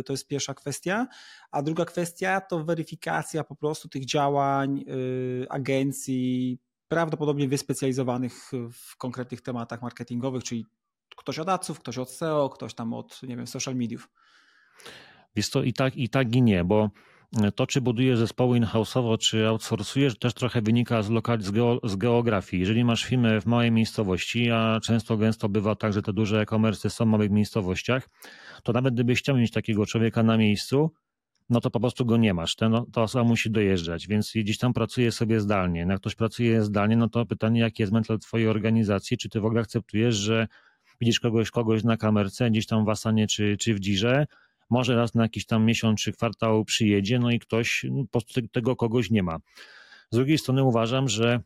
[0.00, 1.06] Y, to jest pierwsza kwestia.
[1.50, 9.40] A druga kwestia to weryfikacja po prostu tych działań y, agencji, prawdopodobnie wyspecjalizowanych w konkretnych
[9.40, 10.66] tematach marketingowych, czyli
[11.16, 14.08] ktoś od adsów, ktoś od SEO, ktoś tam od, nie wiem, social mediów.
[15.36, 16.90] Jest to i tak, i tak i nie, bo
[17.54, 21.96] to, czy budujesz zespoły in-house'owo, czy outsourcujesz, też trochę wynika z, lokali, z, geo, z
[21.96, 22.60] geografii.
[22.60, 26.90] Jeżeli masz firmę w małej miejscowości, a często gęsto bywa tak, że te duże e-commerce
[26.90, 28.08] są w małych miejscowościach,
[28.62, 30.90] to nawet gdybyś chciał mieć takiego człowieka na miejscu,
[31.50, 32.56] no to po prostu go nie masz.
[32.56, 35.86] Ten, ta osoba musi dojeżdżać, więc gdzieś tam pracuje sobie zdalnie.
[35.86, 39.40] No jak ktoś pracuje zdalnie, no to pytanie, jaki jest mental twojej organizacji, czy ty
[39.40, 40.48] w ogóle akceptujesz, że
[41.00, 44.26] widzisz kogoś, kogoś na kamerce, gdzieś tam w Asanie czy, czy w Dzirze,
[44.72, 48.20] może raz na jakiś tam miesiąc czy kwartał przyjedzie, no i ktoś, po
[48.52, 49.38] tego kogoś nie ma.
[50.10, 51.40] Z drugiej strony uważam, że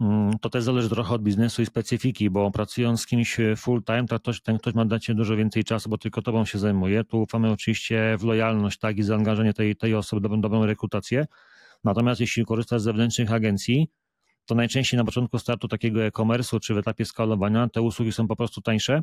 [0.00, 4.06] mm, to też zależy trochę od biznesu i specyfiki, bo pracując z kimś full time,
[4.06, 7.04] to ktoś, ten ktoś ma dać ci dużo więcej czasu, bo tylko tobą się zajmuje.
[7.04, 11.26] Tu ufamy oczywiście w lojalność tak, i zaangażowanie tej, tej osoby, dobrą, dobrą rekrutację.
[11.84, 13.88] Natomiast jeśli korzystasz z zewnętrznych agencji,
[14.46, 18.36] to najczęściej na początku startu takiego e-commerce'u czy w etapie skalowania te usługi są po
[18.36, 19.02] prostu tańsze,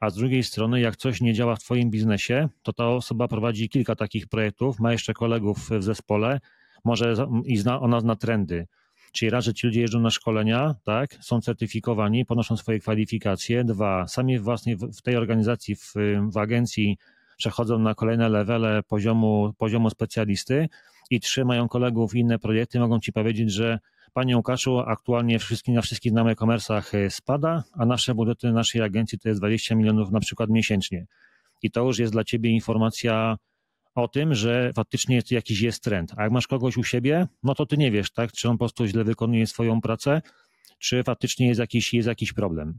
[0.00, 3.68] a z drugiej strony jak coś nie działa w twoim biznesie, to ta osoba prowadzi
[3.68, 6.40] kilka takich projektów, ma jeszcze kolegów w zespole,
[6.84, 8.66] może i zna, ona zna trendy.
[9.12, 13.64] Czyli raz, że ci ludzie jeżdżą na szkolenia, tak, są certyfikowani, ponoszą swoje kwalifikacje.
[13.64, 15.94] Dwa, sami własnej, w tej organizacji, w,
[16.30, 16.98] w agencji
[17.36, 20.68] przechodzą na kolejne levele poziomu, poziomu specjalisty.
[21.10, 23.78] I trzy, mają kolegów inne projekty, mogą ci powiedzieć, że
[24.12, 29.18] Panie Łukaszu, aktualnie wszystkim, na wszystkich znamy e-commerce'ach e, spada, a nasze budżety naszej agencji
[29.18, 31.06] to jest 20 milionów na przykład miesięcznie.
[31.62, 33.36] I to już jest dla Ciebie informacja
[33.94, 36.12] o tym, że faktycznie jest, jakiś jest trend.
[36.16, 38.58] A jak masz kogoś u siebie, no to Ty nie wiesz, tak, czy on po
[38.58, 40.22] prostu źle wykonuje swoją pracę,
[40.78, 42.78] czy faktycznie jest jakiś, jest jakiś problem.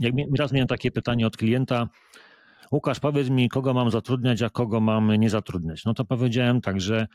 [0.00, 1.88] Jak raz miałem takie pytanie od klienta,
[2.72, 5.84] Łukasz, powiedz mi, kogo mam zatrudniać, a kogo mam nie zatrudniać.
[5.84, 7.06] No to powiedziałem tak, że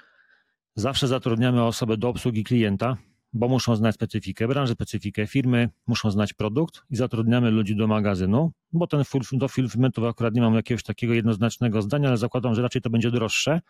[0.76, 2.98] Zawsze zatrudniamy osobę do obsługi klienta,
[3.34, 8.52] bo muszą znać specyfikę branży, specyfikę firmy, muszą znać produkt i zatrudniamy ludzi do magazynu,
[8.72, 12.82] bo ten do fulfillmentu akurat nie mam jakiegoś takiego jednoznacznego zdania, ale zakładam, że raczej
[12.82, 13.62] to będzie droższe.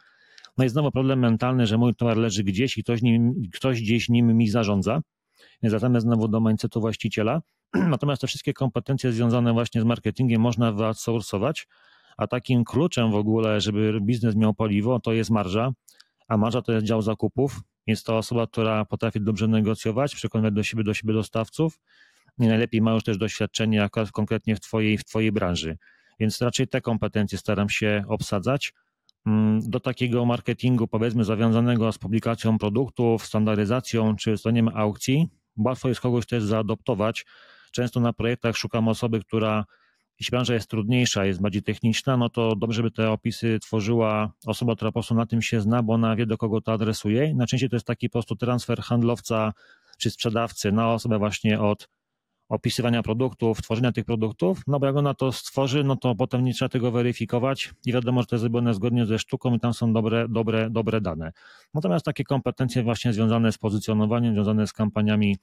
[0.57, 4.09] No i znowu problem mentalny, że mój towar leży gdzieś i ktoś, nim, ktoś gdzieś
[4.09, 5.01] nim mi zarządza.
[5.63, 7.41] Wracamy znowu do mindsetu właściciela.
[7.93, 11.67] Natomiast te wszystkie kompetencje związane właśnie z marketingiem można wyoutsourcować,
[12.17, 15.71] a takim kluczem w ogóle, żeby biznes miał paliwo, to jest marża,
[16.27, 17.61] a marża to jest dział zakupów.
[17.87, 21.79] Jest to osoba, która potrafi dobrze negocjować, przekonywać do siebie, do siebie dostawców
[22.39, 25.77] i najlepiej ma już też doświadczenie akurat konkretnie w twojej, w twojej branży.
[26.19, 28.73] Więc raczej te kompetencje staram się obsadzać.
[29.25, 36.01] Mm, do takiego marketingu, powiedzmy, zawiązanego z publikacją produktów, standaryzacją czy stroniem aukcji, łatwo jest
[36.01, 37.25] kogoś też zaadoptować.
[37.73, 39.65] Często na projektach szukam osoby, która
[40.19, 44.75] jeśli branża jest trudniejsza, jest bardziej techniczna, no to dobrze by te opisy tworzyła osoba,
[44.75, 47.33] która po prostu na tym się zna, bo ona wie, do kogo to adresuje.
[47.35, 49.53] Najczęściej to jest taki po prostu transfer handlowca
[49.97, 51.89] czy sprzedawcy na osobę właśnie od
[52.49, 56.53] opisywania produktów, tworzenia tych produktów, no bo jak ona to stworzy, no to potem nie
[56.53, 59.93] trzeba tego weryfikować i wiadomo, że to jest zrobione zgodnie ze sztuką i tam są
[59.93, 61.31] dobre, dobre, dobre dane.
[61.73, 65.37] Natomiast takie kompetencje właśnie związane z pozycjonowaniem, związane z kampaniami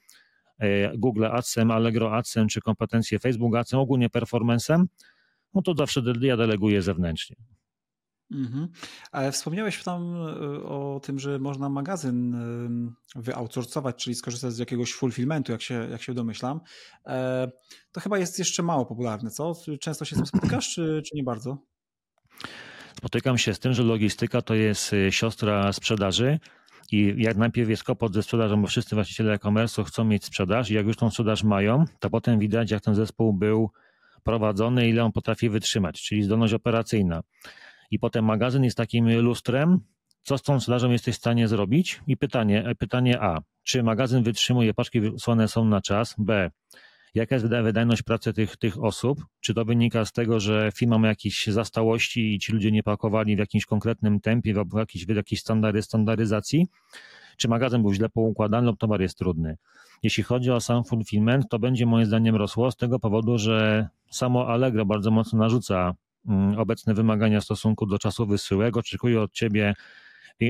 [0.99, 4.85] Google AdSem, Allegro AdSem czy kompetencje Facebook AdSem, ogólnie performance'em,
[5.55, 7.37] no to zawsze ja deleguję zewnętrznie.
[8.31, 8.69] Mhm.
[9.13, 12.37] Ale wspomniałeś tam e, o tym, że można magazyn
[13.17, 16.61] wyoutsourcować, czyli skorzystać z jakiegoś fulfillmentu, jak się, jak się domyślam.
[17.07, 17.51] E,
[17.93, 19.55] to chyba jest jeszcze mało popularne, co?
[19.81, 21.59] Często się z tym spotykasz, czy, czy nie bardzo?
[22.97, 26.39] Spotykam się z tym, że logistyka to jest siostra sprzedaży,
[26.93, 30.75] i jak najpierw jest kłopot ze sprzedażą, bo wszyscy właściciele e-commerce chcą mieć sprzedaż i
[30.75, 33.71] jak już tą sprzedaż mają, to potem widać, jak ten zespół był
[34.23, 37.23] prowadzony, ile on potrafi wytrzymać, czyli zdolność operacyjna.
[37.91, 39.81] I potem magazyn jest takim lustrem,
[40.23, 42.01] co z tą sprzedażą jesteś w stanie zrobić?
[42.07, 46.15] I pytanie, pytanie A, czy magazyn wytrzymuje, paczki wysłane są na czas?
[46.19, 46.51] B,
[47.15, 49.25] Jaka jest wydajność pracy tych, tych osób?
[49.41, 53.37] Czy to wynika z tego, że firma ma jakieś zastałości i ci ludzie nie pakowali
[53.37, 56.67] w jakimś konkretnym tempie, w jakiejś, w jakiejś standardy, standaryzacji?
[57.37, 59.57] Czy magazyn był źle poukładany lub towar jest trudny?
[60.03, 64.49] Jeśli chodzi o sam fulfillment, to będzie moim zdaniem rosło z tego powodu, że samo
[64.49, 65.95] Allegro bardzo mocno narzuca
[66.29, 68.77] mm, obecne wymagania w stosunku do czasu wysyłek.
[68.77, 69.75] Oczekuje od ciebie,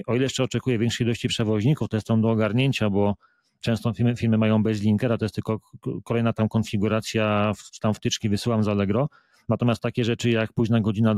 [0.07, 3.17] o ile jeszcze oczekuje większej ilości przewoźników, to jest tam do ogarnięcia, bo
[3.61, 5.61] Często firmy, firmy mają bez linkera, to jest tylko
[6.05, 9.09] kolejna tam konfiguracja, tam wtyczki wysyłam z Allegro.
[9.49, 11.15] Natomiast takie rzeczy jak późna godzina,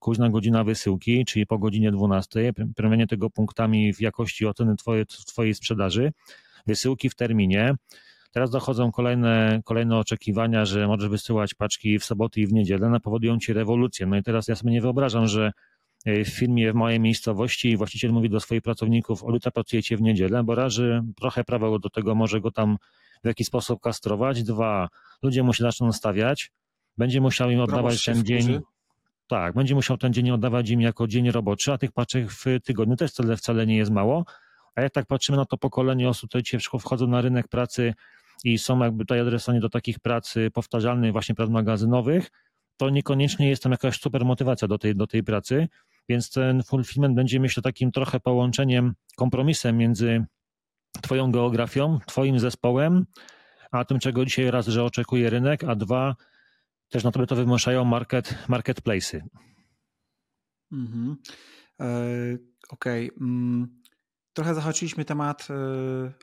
[0.00, 5.54] późna godzina wysyłki, czyli po godzinie 12, premiowanie tego punktami w jakości oceny twoje, twojej
[5.54, 6.12] sprzedaży,
[6.66, 7.74] wysyłki w terminie.
[8.32, 13.00] Teraz dochodzą kolejne, kolejne oczekiwania, że możesz wysyłać paczki w soboty i w niedzielę, no
[13.00, 14.06] powodują ci rewolucję.
[14.06, 15.52] No i teraz ja sobie nie wyobrażam, że
[16.06, 20.54] w firmie w mojej miejscowości właściciel mówi do swoich pracowników, o pracujecie w niedzielę, bo
[20.54, 22.76] raży trochę prawo do tego może go tam
[23.24, 24.42] w jakiś sposób kastrować.
[24.42, 24.88] Dwa,
[25.22, 26.52] ludzie mu się zaczną stawiać,
[26.98, 28.60] będzie musiał im oddawać ten dzień.
[29.26, 32.96] Tak, będzie musiał ten dzień oddawać im jako dzień roboczy, a tych paczek w tygodniu
[32.96, 34.24] też wcale, wcale nie jest mało.
[34.74, 37.94] A jak tak patrzymy na to pokolenie osób, które dzisiaj wchodzą na rynek pracy
[38.44, 42.30] i są jakby tutaj adresowani do takich pracy powtarzalnych, właśnie prac magazynowych,
[42.76, 45.68] to niekoniecznie jest tam jakaś super motywacja do tej, do tej pracy,
[46.08, 50.24] więc ten fulfillment będzie myślę takim trochę połączeniem, kompromisem między
[51.02, 53.06] twoją geografią, twoim zespołem,
[53.70, 56.16] a tym, czego dzisiaj raz, że oczekuje rynek, a dwa,
[56.88, 59.20] też na tobie to wymuszają market, marketplace'y.
[60.72, 61.16] Mhm.
[61.80, 61.84] E,
[62.70, 63.10] Okej.
[63.10, 63.26] Okay.
[63.26, 63.80] Mm,
[64.32, 65.54] trochę zahaczyliśmy temat e,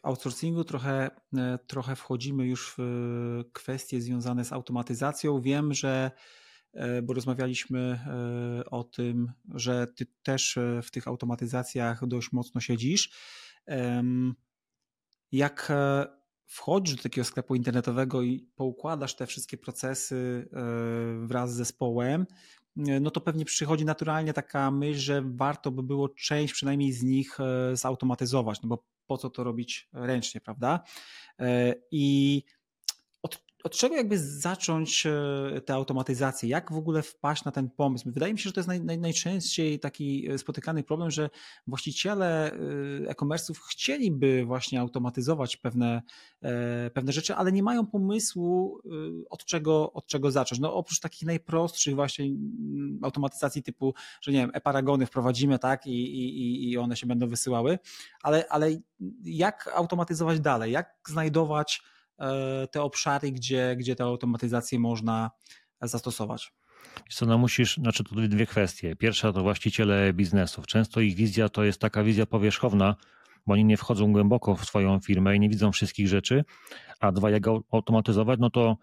[0.03, 5.41] outsourcingu, trochę, e, trochę wchodzimy już w kwestie związane z automatyzacją.
[5.41, 6.11] Wiem, że
[7.03, 7.99] bo rozmawialiśmy
[8.71, 13.11] o tym, że ty też w tych automatyzacjach dość mocno siedzisz.
[15.31, 15.71] Jak
[16.51, 22.25] wchodzisz do takiego sklepu internetowego i poukładasz te wszystkie procesy e, wraz z zespołem,
[22.77, 27.03] e, no to pewnie przychodzi naturalnie taka myśl, że warto by było część przynajmniej z
[27.03, 30.83] nich e, zautomatyzować, no bo po co to robić ręcznie, prawda?
[31.91, 32.43] I
[33.63, 36.49] od czego jakby zacząć e, tę automatyzację?
[36.49, 38.11] Jak w ogóle wpaść na ten pomysł?
[38.11, 41.29] Wydaje mi się, że to jest naj, naj, najczęściej taki e, spotykany problem, że
[41.67, 42.57] właściciele e,
[43.09, 46.01] e-commerce'ów chcieliby właśnie automatyzować pewne,
[46.93, 48.79] pewne rzeczy, ale nie mają pomysłu
[49.29, 50.61] od czego, od czego zacząć.
[50.61, 55.91] No oprócz takich najprostszych właśnie mm, automatyzacji typu, że nie wiem, e-paragony wprowadzimy, tak, i,
[55.91, 57.79] i, i one się będą wysyłały,
[58.23, 58.71] ale, ale
[59.23, 60.71] jak automatyzować dalej?
[60.71, 61.81] Jak znajdować
[62.71, 65.31] te obszary, gdzie, gdzie tę automatyzację można
[65.81, 66.53] zastosować.
[67.09, 68.95] Co, no musisz, znaczy to dwie kwestie.
[68.95, 70.67] Pierwsza to właściciele biznesów.
[70.67, 72.95] Często ich wizja to jest taka wizja powierzchowna,
[73.47, 76.43] bo oni nie wchodzą głęboko w swoją firmę i nie widzą wszystkich rzeczy.
[76.99, 78.77] A dwa, jak automatyzować, no to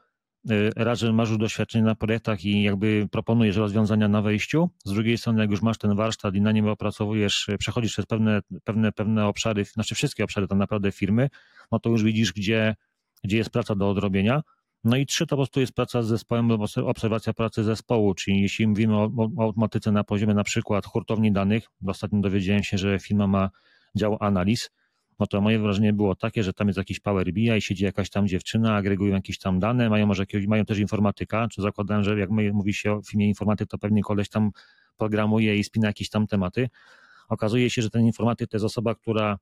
[0.51, 4.71] y, raz, że masz już doświadczenie na projektach i jakby proponujesz rozwiązania na wejściu.
[4.85, 8.41] Z drugiej strony, jak już masz ten warsztat i na nim opracowujesz, przechodzisz przez pewne,
[8.65, 11.29] pewne, pewne obszary, znaczy wszystkie obszary tak naprawdę firmy,
[11.73, 12.77] no to już widzisz, gdzie
[13.25, 14.43] gdzie jest praca do odrobienia.
[14.85, 16.51] No i trzy to po prostu jest praca z zespołem,
[16.85, 21.67] obserwacja pracy zespołu, czyli jeśli mówimy o, o automatyce na poziomie na przykład hurtowni danych,
[21.87, 23.51] ostatnio dowiedziałem się, że firma ma
[23.97, 24.71] dział analiz,
[25.19, 28.11] no to moje wrażenie było takie, że tam jest jakiś Power BI i siedzi jakaś
[28.11, 32.19] tam dziewczyna, agregują jakieś tam dane, mają może jakiegoś, mają też informatyka, czy zakładałem, że
[32.19, 34.51] jak mówi się o filmie informatyk, to pewnie koleś tam
[34.97, 36.69] programuje i spina jakieś tam tematy.
[37.29, 39.39] Okazuje się, że ten informatyk to jest osoba, która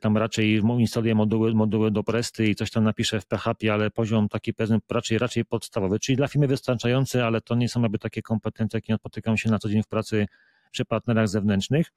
[0.00, 4.28] tam raczej instaluję moduły, moduły do Presty i coś tam napiszę w PHP, ale poziom
[4.28, 4.52] taki
[4.90, 8.96] raczej, raczej podstawowy, czyli dla firmy wystarczający, ale to nie są jakby takie kompetencje, jakie
[8.96, 10.26] spotykam się na co dzień w pracy
[10.70, 11.92] przy partnerach zewnętrznych,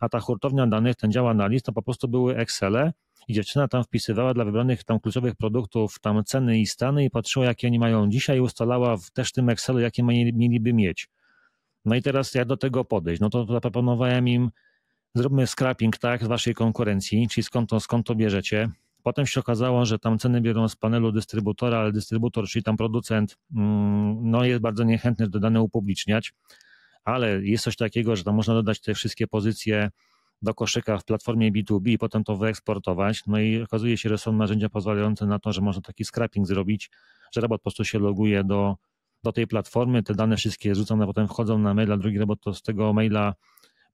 [0.00, 2.92] a ta hurtownia danych, ten dział analiz, to po prostu były Excele
[3.28, 7.46] i dziewczyna tam wpisywała dla wybranych tam kluczowych produktów tam ceny i stany i patrzyła,
[7.46, 11.08] jakie oni mają dzisiaj i ustalała w też tym Excelu, jakie mieliby mieć.
[11.84, 13.20] No i teraz jak do tego podejść?
[13.20, 14.50] No to zaproponowałem im
[15.14, 18.70] zróbmy scrapping tak z waszej konkurencji, czyli skąd to, skąd to bierzecie.
[19.02, 23.36] Potem się okazało, że tam ceny biorą z panelu dystrybutora, ale dystrybutor, czyli tam producent,
[23.54, 26.34] mm, no jest bardzo niechętny do dane upubliczniać,
[27.04, 29.90] ale jest coś takiego, że tam można dodać te wszystkie pozycje
[30.42, 33.22] do koszyka w platformie B2B i potem to wyeksportować.
[33.26, 36.90] No i okazuje się, że są narzędzia pozwalające na to, że można taki scrapping zrobić,
[37.32, 38.76] że robot po prostu się loguje do,
[39.22, 42.62] do tej platformy, te dane wszystkie rzucone potem wchodzą na maila, drugi robot to z
[42.62, 43.34] tego maila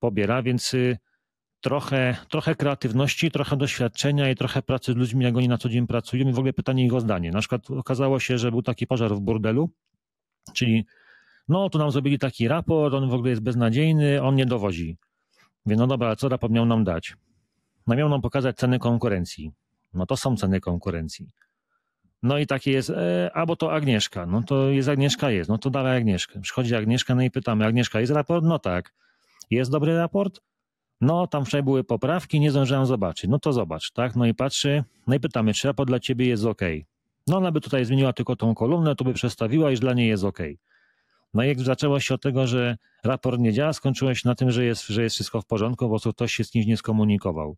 [0.01, 0.99] pobiera, więc y,
[1.61, 5.87] trochę, trochę kreatywności, trochę doświadczenia i trochę pracy z ludźmi, jak oni na co dzień
[5.87, 7.31] pracują i w ogóle pytanie ich o zdanie.
[7.31, 9.71] Na przykład okazało się, że był taki pożar w burdelu,
[10.55, 10.87] czyli
[11.49, 14.97] no tu nam zrobili taki raport, on w ogóle jest beznadziejny, on nie dowozi.
[15.67, 17.15] Mówię, no dobra, co raport miał nam dać?
[17.87, 19.53] No miał nam pokazać ceny konkurencji.
[19.95, 21.29] No to są ceny konkurencji.
[22.23, 25.71] No i takie jest, e, albo to Agnieszka, no to jest Agnieszka, jest, no to
[25.71, 26.41] dawaj Agnieszkę.
[26.41, 28.45] Przychodzi Agnieszka, no i pytamy, Agnieszka, jest raport?
[28.45, 28.93] No tak.
[29.51, 30.41] Jest dobry raport?
[31.01, 33.31] No, tam wczoraj były poprawki, nie zdążyłem zobaczyć.
[33.31, 34.17] No to zobacz, tak?
[34.17, 36.61] No i patrzy, no i pytamy, czy raport dla ciebie jest ok.
[37.27, 40.25] No ona by tutaj zmieniła tylko tą kolumnę, to by przestawiła, iż dla niej jest
[40.25, 40.39] ok.
[41.35, 44.51] No i jak zaczęło się od tego, że raport nie działa, skończyło się na tym,
[44.51, 47.57] że jest, że jest wszystko w porządku, po prostu ktoś się z kimś nie skomunikował.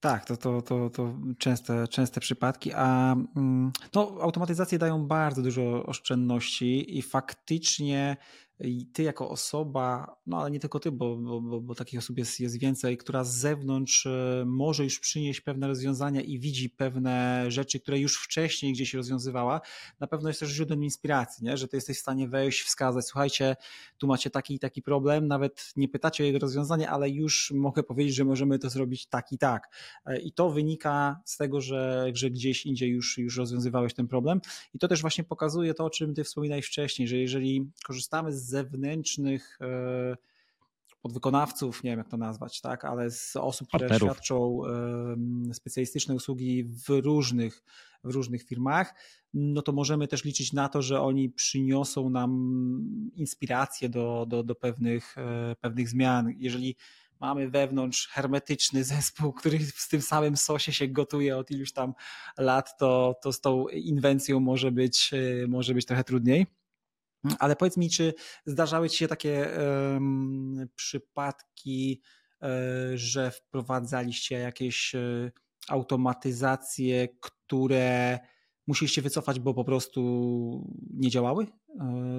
[0.00, 5.86] Tak, to, to, to, to częste, częste przypadki, a mm, no, automatyzacje dają bardzo dużo
[5.86, 8.16] oszczędności i faktycznie
[8.60, 12.40] i ty jako osoba, no ale nie tylko ty, bo, bo, bo takich osób jest,
[12.40, 17.80] jest więcej, która z zewnątrz e, może już przynieść pewne rozwiązania i widzi pewne rzeczy,
[17.80, 19.60] które już wcześniej gdzieś rozwiązywała,
[20.00, 21.56] na pewno jest też źródłem inspiracji, nie?
[21.56, 23.56] że ty jesteś w stanie wejść, wskazać, słuchajcie,
[23.98, 27.82] tu macie taki i taki problem, nawet nie pytacie o jego rozwiązanie, ale już mogę
[27.82, 29.68] powiedzieć, że możemy to zrobić tak i tak.
[30.06, 34.40] E, I to wynika z tego, że, że gdzieś indziej już, już rozwiązywałeś ten problem
[34.74, 38.43] i to też właśnie pokazuje to, o czym ty wspominałeś wcześniej, że jeżeli korzystamy z
[38.44, 40.16] zewnętrznych e,
[41.02, 44.12] podwykonawców, nie wiem jak to nazwać, tak, ale z osób, które Partnerów.
[44.12, 44.60] świadczą
[45.52, 47.64] specjalistyczne usługi w różnych,
[48.04, 48.94] w różnych firmach,
[49.34, 52.30] no to możemy też liczyć na to, że oni przyniosą nam
[53.14, 56.32] inspirację do, do, do pewnych, e, pewnych zmian.
[56.38, 56.76] Jeżeli
[57.20, 61.94] mamy wewnątrz hermetyczny zespół, który w tym samym sosie się gotuje od iluś tam
[62.38, 66.46] lat, to, to z tą inwencją może być, e, może być trochę trudniej.
[67.38, 68.14] Ale powiedz mi, czy
[68.46, 69.48] zdarzały Ci się takie
[69.92, 72.02] um, przypadki,
[72.40, 72.50] um,
[72.94, 75.30] że wprowadzaliście jakieś um,
[75.68, 78.18] automatyzacje, które
[78.66, 80.00] musieliście wycofać, bo po prostu
[80.90, 81.46] nie działały?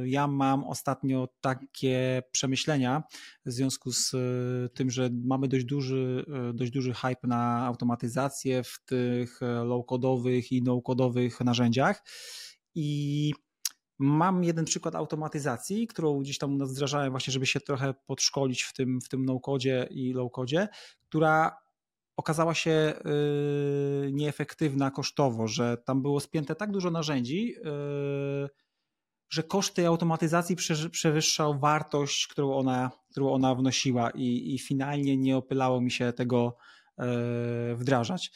[0.03, 3.03] Ja mam ostatnio takie przemyślenia
[3.45, 4.12] w związku z
[4.74, 11.41] tym, że mamy dość duży, dość duży hype na automatyzację w tych low-codowych i no-codowych
[11.41, 12.03] narzędziach
[12.76, 13.34] i
[14.00, 19.02] Mam jeden przykład automatyzacji, którą gdzieś tam wdrażałem właśnie, żeby się trochę podszkolić w tym,
[19.02, 20.68] w tym no-codzie i low-codzie,
[21.10, 21.58] która
[22.18, 28.50] okazała się yy, nieefektywna kosztowo, że tam było spięte tak dużo narzędzi, yy,
[29.30, 30.56] że koszt tej automatyzacji
[30.91, 36.58] przewyższał wartość, którą ona, którą ona wnosiła i, i finalnie nie opylało mi się tego
[36.98, 38.32] yy, wdrażać.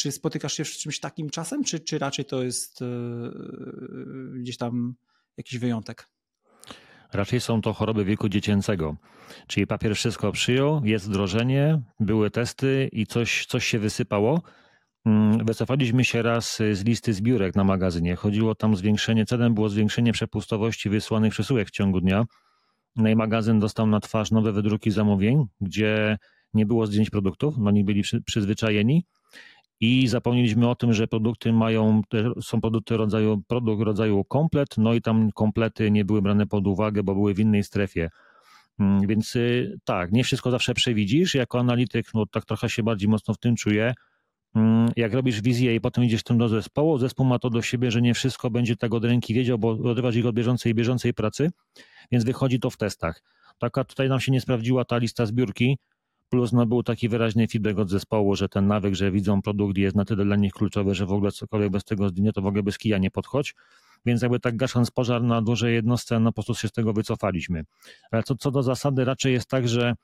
[0.00, 4.94] Czy spotykasz się z czymś takim czasem, czy, czy raczej to jest yy, gdzieś tam
[5.36, 6.08] jakiś wyjątek?
[7.12, 8.96] Raczej są to choroby wieku dziecięcego.
[9.46, 14.42] Czyli papier wszystko przyjął, jest wdrożenie, były testy i coś, coś się wysypało.
[15.06, 18.16] Mm, wycofaliśmy się raz z listy zbiórek na magazynie.
[18.16, 22.24] Chodziło tam zwiększenie, celem było zwiększenie przepustowości wysłanych przesyłek w ciągu dnia.
[22.96, 26.18] No i magazyn dostał na twarz nowe wydruki zamówień, gdzie
[26.54, 29.04] nie było zdjęć produktów, no oni byli przyzwyczajeni
[29.80, 32.02] i zapomnieliśmy o tym, że produkty mają,
[32.42, 37.02] są produkty rodzaju, produkt rodzaju komplet, no i tam komplety nie były brane pod uwagę,
[37.02, 38.10] bo były w innej strefie.
[38.78, 41.34] Mm, więc y, tak, nie wszystko zawsze przewidzisz.
[41.34, 43.94] Jako analityk, no tak trochę się bardziej mocno w tym czuję.
[44.54, 47.90] Mm, jak robisz wizję i potem idziesz tym do zespołu, zespół ma to do siebie,
[47.90, 51.14] że nie wszystko będzie tak od ręki wiedział, bo odrywasz ich od bieżącej i bieżącej
[51.14, 51.50] pracy,
[52.12, 53.22] więc wychodzi to w testach.
[53.58, 55.78] Taka tutaj nam się nie sprawdziła ta lista zbiórki,
[56.30, 59.96] Plus no, był taki wyraźny feedback od zespołu, że ten nawyk, że widzą produkt jest
[59.96, 62.62] na tyle dla nich kluczowy, że w ogóle cokolwiek bez tego zdjęcia, to w ogóle
[62.62, 63.54] bez kija nie podchodź.
[64.06, 67.64] Więc jakby tak gasząc pożar na dużej jednostce, no po prostu się z tego wycofaliśmy.
[68.10, 69.94] Ale co, co do zasady raczej jest tak, że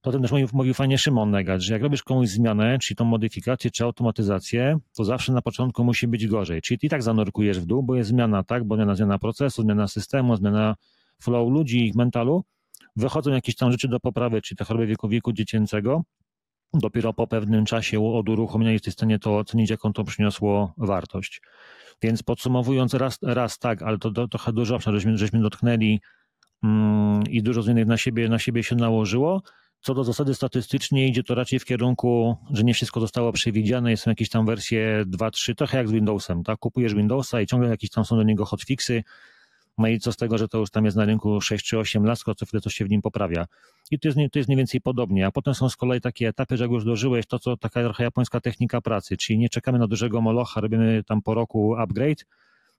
[0.00, 3.70] to też mówił, mówił fajnie Szymon Negać, że jak robisz komuś zmianę, czyli tą modyfikację,
[3.70, 6.62] czy automatyzację, to zawsze na początku musi być gorzej.
[6.62, 8.64] Czyli ty i tak zanurkujesz w dół, bo jest zmiana, tak?
[8.64, 10.74] Bo zmiana, zmiana procesu, zmiana systemu, zmiana
[11.22, 12.44] flow ludzi, ich mentalu,
[12.98, 16.02] wychodzą jakieś tam rzeczy do poprawy, czyli te choroby wieku, wieku dziecięcego,
[16.74, 21.40] dopiero po pewnym czasie od uruchomienia jesteś w stanie to ocenić, jaką to przyniosło wartość.
[22.02, 26.00] Więc podsumowując, raz, raz tak, ale to, to trochę dużo obszar, żeśmy, żeśmy dotknęli
[26.62, 29.42] mm, i dużo zmian na siebie, na siebie się nałożyło.
[29.80, 34.10] Co do zasady statystycznie idzie to raczej w kierunku, że nie wszystko zostało przewidziane, są
[34.10, 36.58] jakieś tam wersje 2-3, trochę jak z Windowsem, tak?
[36.58, 39.02] Kupujesz Windowsa i ciągle jakieś tam są do niego hotfixy,
[39.78, 42.04] no i co z tego, że to już tam jest na rynku 6 czy 8
[42.04, 43.46] lat, co chwilę coś się w nim poprawia.
[43.90, 45.26] I to jest, to jest mniej więcej podobnie.
[45.26, 48.04] A potem są z kolei takie etapy, że jak już dożyłeś, to co taka trochę
[48.04, 52.24] japońska technika pracy, czyli nie czekamy na dużego molocha, robimy tam po roku upgrade,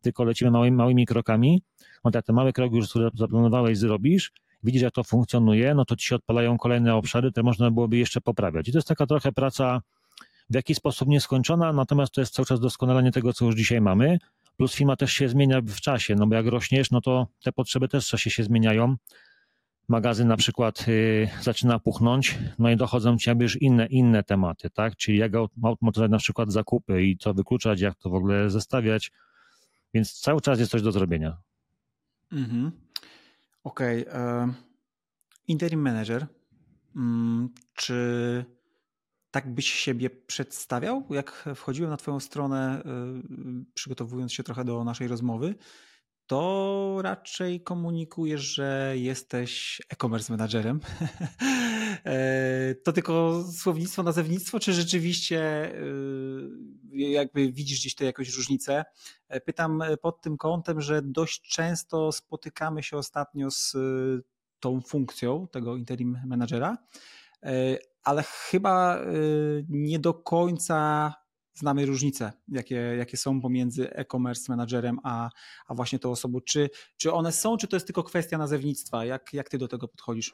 [0.02, 1.64] tylko lecimy małymi, małymi krokami.
[2.04, 4.32] No tak, te małe kroki już zaplanowałeś, zrobisz,
[4.64, 8.22] widzisz jak to funkcjonuje, no to ci się odpalają kolejne obszary, które można byłoby jeszcze
[8.22, 8.68] poprawiać.
[8.68, 9.82] I to jest taka trochę praca
[10.50, 14.20] w jakiś sposób nieskończona, natomiast to jest cały czas doskonalenie tego, co już dzisiaj mamy,
[14.60, 17.88] Plus firma też się zmienia w czasie, no bo jak rośniesz, no to te potrzeby
[17.88, 18.96] też w czasie się zmieniają.
[19.88, 24.96] Magazyn na przykład y, zaczyna puchnąć, no i dochodzą ci już inne, inne tematy, tak?
[24.96, 29.12] Czyli jak automatyzować na przykład zakupy i co wykluczać, jak to w ogóle zestawiać.
[29.94, 31.38] Więc cały czas jest coś do zrobienia.
[32.32, 32.72] Mhm.
[33.64, 34.08] Okej.
[34.08, 34.54] Okay.
[35.48, 36.28] Interim manager.
[36.96, 38.46] Mm, czy
[39.32, 45.08] tak byś siebie przedstawiał, jak wchodziłem na Twoją stronę, y, przygotowując się trochę do naszej
[45.08, 45.56] rozmowy?
[46.30, 50.80] to raczej komunikujesz, że jesteś e-commerce managerem.
[52.06, 55.72] E, to tylko słownictwo, nazewnictwo, czy rzeczywiście
[56.92, 58.86] jakby widzisz gdzieś tu jakąś różnicę?
[59.46, 63.76] Pytam pod tym kątem, że dość często spotykamy się ostatnio z
[64.60, 66.78] tą funkcją tego interim managera,
[68.04, 69.00] ale chyba
[69.70, 71.14] nie do końca
[71.54, 75.30] znamy różnice, jakie, jakie są pomiędzy e-commerce managerem a,
[75.68, 76.40] a właśnie tą osobą.
[76.42, 79.06] Czy, czy one są, czy to jest tylko kwestia nazewnictwa?
[79.06, 80.34] Jak, jak ty do tego podchodzisz?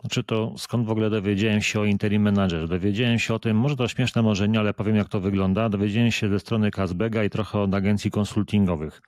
[0.00, 2.68] Znaczy to skąd w ogóle dowiedziałem się o interim manager?
[2.68, 5.68] Dowiedziałem się o tym, może to śmieszne, może nie, ale powiem jak to wygląda.
[5.68, 9.02] Dowiedziałem się ze strony Casbega i trochę od agencji konsultingowych.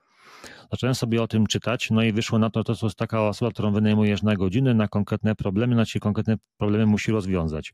[0.71, 3.73] Zacząłem sobie o tym czytać, no i wyszło na to, to jest taka osoba, którą
[3.73, 7.73] wynajmujesz na godziny, na konkretne problemy, na ci konkretne problemy musi rozwiązać.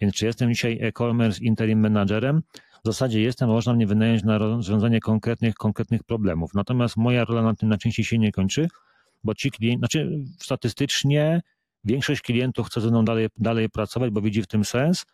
[0.00, 2.42] Więc czy jestem dzisiaj e-commerce interim managerem?
[2.84, 6.54] W zasadzie jestem, można mnie wynająć na rozwiązanie konkretnych, konkretnych problemów.
[6.54, 8.68] Natomiast moja rola na tym na części się nie kończy,
[9.24, 11.40] bo ci klienci, znaczy statystycznie
[11.84, 15.04] większość klientów chce ze mną dalej, dalej pracować, bo widzi w tym sens,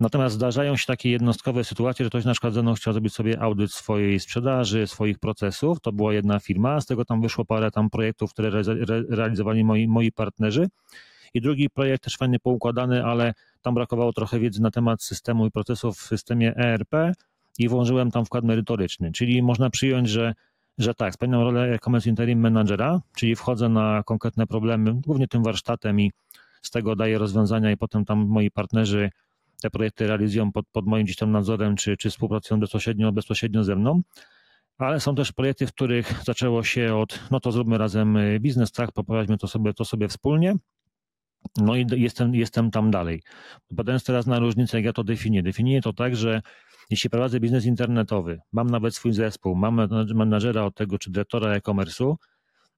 [0.00, 3.40] Natomiast zdarzają się takie jednostkowe sytuacje, że ktoś na przykład ze mną chciał zrobić sobie
[3.40, 5.80] audyt swojej sprzedaży, swoich procesów.
[5.80, 9.64] To była jedna firma, z tego tam wyszło parę tam projektów, które re, re, realizowali
[9.64, 10.68] moi, moi partnerzy.
[11.34, 15.50] I drugi projekt też fajnie poukładany, ale tam brakowało trochę wiedzy na temat systemu i
[15.50, 17.12] procesów w systemie ERP
[17.58, 19.12] i włożyłem tam wkład merytoryczny.
[19.12, 20.34] Czyli można przyjąć, że,
[20.78, 26.00] że tak, spełniam rolę e-commerce interim managera, czyli wchodzę na konkretne problemy, głównie tym warsztatem
[26.00, 26.12] i
[26.62, 29.10] z tego daję rozwiązania i potem tam moi partnerzy
[29.62, 33.76] te projekty realizują pod, pod moim gdzieś tam nadzorem, czy, czy współpracują bezpośrednio, bezpośrednio ze
[33.76, 34.02] mną.
[34.78, 38.72] Ale są też projekty, w których zaczęło się od, no to zróbmy razem y, biznes,
[38.72, 40.54] tak, poprowadźmy to sobie, to sobie wspólnie.
[41.56, 43.22] No i jestem, jestem tam dalej.
[43.70, 45.42] Badając teraz na różnicę, jak ja to definiuję.
[45.42, 46.42] Definiuję to tak, że
[46.90, 52.14] jeśli prowadzę biznes internetowy, mam nawet swój zespół, mam menadżera od tego, czy dyrektora e-commerce'u,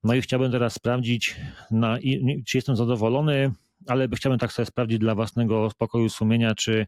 [0.04, 1.36] no i chciałbym teraz sprawdzić,
[1.70, 1.98] na,
[2.46, 3.52] czy jestem zadowolony,
[3.86, 6.86] ale chciałbym tak sobie sprawdzić dla własnego spokoju sumienia, czy,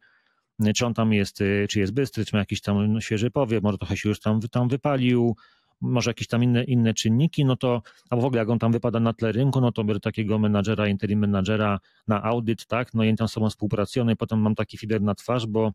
[0.77, 1.39] czy on tam jest,
[1.69, 4.69] czy jest bystry, czy ma jakiś tam świeży powiew, może trochę się już tam, tam
[4.69, 5.37] wypalił,
[5.81, 9.01] może jakieś tam inne, inne czynniki, no to, albo w ogóle jak on tam wypada
[9.01, 13.17] na tle rynku, no to biorę takiego menadżera, interim menadżera na audyt, tak, no i
[13.17, 15.73] tam z sobą współpracują no i potem mam taki feeder na twarz, bo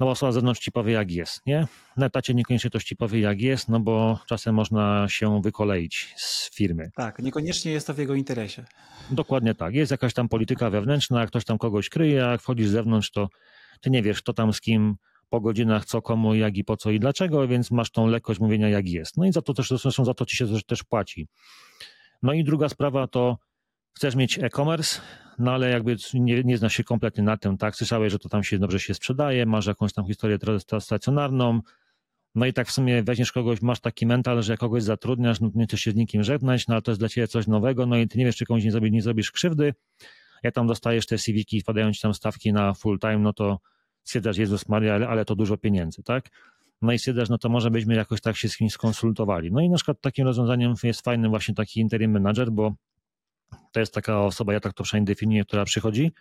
[0.00, 1.66] no bo osoba z zewnątrz ci powie jak jest, nie?
[1.96, 6.54] Na etacie niekoniecznie ktoś ci powie jak jest, no bo czasem można się wykoleić z
[6.54, 6.90] firmy.
[6.94, 8.64] Tak, niekoniecznie jest to w jego interesie.
[9.10, 9.74] Dokładnie tak.
[9.74, 13.28] Jest jakaś tam polityka wewnętrzna, ktoś tam kogoś kryje, a jak wchodzisz z zewnątrz, to
[13.80, 14.96] ty nie wiesz, kto tam z kim
[15.28, 18.68] po godzinach, co komu, jak i po co i dlaczego, więc masz tą lekkość mówienia
[18.68, 19.16] jak jest.
[19.16, 21.28] No i za to też, zresztą za to ci się też płaci.
[22.22, 23.38] No i druga sprawa to
[23.96, 25.00] chcesz mieć e-commerce,
[25.38, 27.76] no ale jakby nie, nie znasz się kompletnie na tym, tak?
[27.76, 30.38] Słyszałeś, że to tam się dobrze się sprzedaje, masz jakąś tam historię
[30.80, 31.60] stacjonarną,
[32.34, 35.50] no i tak w sumie weźmiesz kogoś, masz taki mental, że jak kogoś zatrudniasz, no
[35.54, 37.96] nie chcesz się z nikim żegnać, no ale to jest dla ciebie coś nowego, no
[37.96, 39.74] i ty nie wiesz, czy komuś nie, zrobisz, nie zrobisz krzywdy.
[40.42, 43.60] Jak tam dostajesz te CV-ki, wpadają ci tam stawki na full time, no to
[44.02, 46.28] stwierdzasz, Jezus Maria, ale, ale to dużo pieniędzy, tak?
[46.82, 49.52] No i stwierdzasz, no to może byśmy jakoś tak się z kimś skonsultowali.
[49.52, 52.74] No i na przykład takim rozwiązaniem jest fajny właśnie taki interim manager, bo
[53.76, 56.12] to jest taka osoba, ja tak to przynajmniej definiuję, która przychodzi,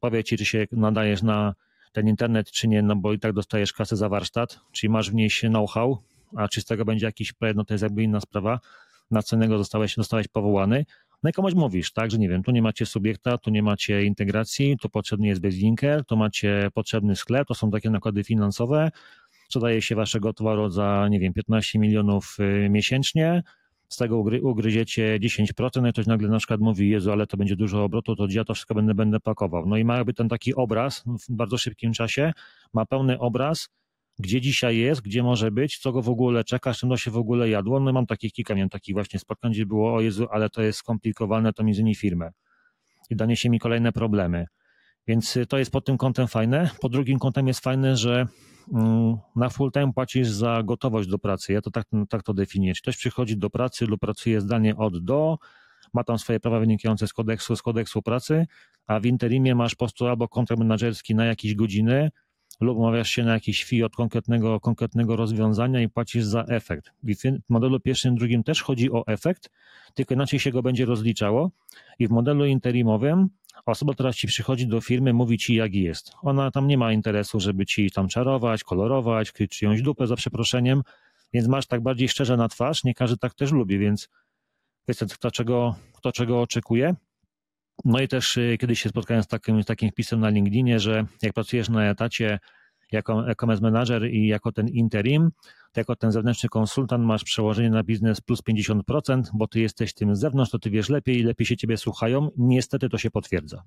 [0.00, 1.54] powie ci, czy się nadajesz na
[1.92, 5.14] ten internet, czy nie, no bo i tak dostajesz kasę za warsztat, czyli masz w
[5.14, 5.98] niej know-how,
[6.36, 8.60] a czy z tego będzie jakiś projekt, no to jest jakby inna sprawa,
[9.10, 10.84] na co zostałeś, zostałeś powołany.
[11.22, 14.04] No i komuś mówisz, tak, że nie wiem, tu nie macie subiekta, tu nie macie
[14.04, 18.90] integracji, tu potrzebny jest bezlinker, tu macie potrzebny sklep, to są takie nakłady finansowe,
[19.44, 23.42] sprzedaje się waszego towaru za, nie wiem, 15 milionów y, miesięcznie,
[23.90, 27.36] z tego ugry, ugryziecie 10%, no i ktoś nagle na przykład mówi, Jezu, ale to
[27.36, 29.66] będzie dużo obrotu, to ja to wszystko będę, będę pakował.
[29.66, 32.32] No i ma jakby ten taki obraz w bardzo szybkim czasie,
[32.74, 33.68] ma pełny obraz,
[34.18, 37.16] gdzie dzisiaj jest, gdzie może być, co go w ogóle czeka, czym to się w
[37.16, 37.80] ogóle jadło.
[37.80, 40.78] No mam takich kilka, miałem takich właśnie spotkań, gdzie było, o Jezu, ale to jest
[40.78, 42.30] skomplikowane, to mi zmieni firmę.
[43.10, 44.46] I danie się mi kolejne problemy.
[45.06, 46.70] Więc to jest pod tym kątem fajne.
[46.80, 48.26] Pod drugim kątem jest fajne, że
[49.36, 51.52] na full time płacisz za gotowość do pracy.
[51.52, 52.74] Ja to tak, tak to definiuję.
[52.74, 55.38] Ktoś przychodzi do pracy lub pracuje zdalnie od do,
[55.94, 58.46] ma tam swoje prawa wynikające z kodeksu, z kodeksu pracy,
[58.86, 62.10] a w interimie masz po prostu albo kontrakt menedżerski na jakieś godziny,
[62.60, 66.92] lub umawiasz się na jakiś fee od konkretnego, konkretnego rozwiązania i płacisz za efekt.
[67.02, 69.50] W modelu pierwszym, drugim też chodzi o efekt,
[69.94, 71.50] tylko inaczej się go będzie rozliczało
[71.98, 73.28] i w modelu interimowym
[73.66, 76.12] osoba, która ci przychodzi do firmy, mówi ci jak jest.
[76.22, 80.82] Ona tam nie ma interesu, żeby ci tam czarować, kolorować, kryć czyjąś dupę za przeproszeniem,
[81.32, 84.08] więc masz tak bardziej szczerze na twarz, nie każdy tak też lubi, więc
[84.88, 86.94] wiesz, kto czego, kto czego oczekuje.
[87.84, 91.06] No i też y, kiedyś się spotkałem z takim, z takim wpisem na LinkedInie, że
[91.22, 92.38] jak pracujesz na etacie
[92.92, 95.30] jako e-commerce manager i jako ten interim,
[95.72, 100.16] to jako ten zewnętrzny konsultant masz przełożenie na biznes plus 50%, bo ty jesteś tym
[100.16, 102.30] z zewnątrz, to ty wiesz lepiej i lepiej się ciebie słuchają.
[102.36, 103.62] Niestety to się potwierdza.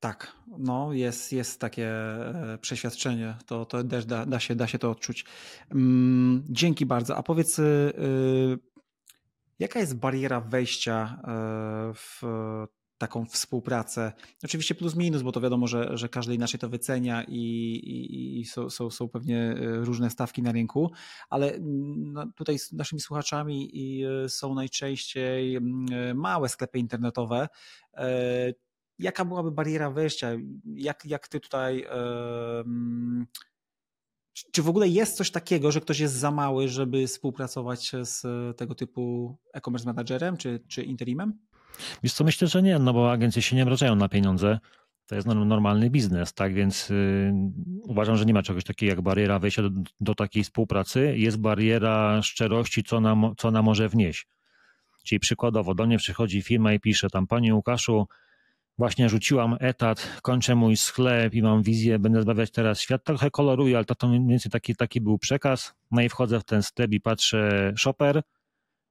[0.00, 4.78] Tak, no jest, jest takie e, przeświadczenie, to, to też da, da, się, da się
[4.78, 5.24] to odczuć.
[5.70, 7.16] Mm, dzięki bardzo.
[7.16, 8.58] A powiedz, y, y,
[9.60, 12.22] jaka jest bariera wejścia e, w
[12.98, 14.12] taką współpracę?
[14.44, 17.40] Oczywiście plus minus, bo to wiadomo, że, że każdy inaczej to wycenia i,
[17.84, 20.90] i, i są, są, są pewnie e, różne stawki na rynku,
[21.30, 21.58] ale
[21.96, 23.72] no, tutaj z naszymi słuchaczami
[24.28, 25.58] są najczęściej
[26.14, 27.48] małe sklepy internetowe
[29.00, 30.28] jaka byłaby bariera wejścia?
[30.74, 31.78] Jak, jak ty tutaj.
[31.78, 33.26] Yy,
[34.52, 38.22] czy w ogóle jest coś takiego, że ktoś jest za mały, żeby współpracować z
[38.56, 41.38] tego typu e-commerce managerem czy, czy interimem?
[42.02, 44.58] Wiesz co, myślę, że nie, no bo agencje się nie obrażają na pieniądze.
[45.06, 47.32] To jest normalny biznes, tak więc yy,
[47.82, 49.70] uważam, że nie ma czegoś takiego jak bariera wejścia do,
[50.00, 51.14] do takiej współpracy.
[51.16, 54.26] Jest bariera szczerości, co ona, co ona może wnieść.
[55.04, 58.06] Czyli przykładowo do mnie przychodzi firma i pisze tam, panie Łukaszu,
[58.80, 63.04] Właśnie rzuciłam etat, kończę mój sklep i mam wizję, będę zbawiać teraz świat.
[63.04, 65.74] Trochę koloruję, ale to, to mniej więcej taki, taki był przekaz.
[65.90, 68.22] No i wchodzę w ten sklep i patrzę shopper,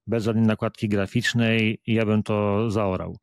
[0.08, 3.18] bez żadnej nakładki graficznej i ja bym to zaorał.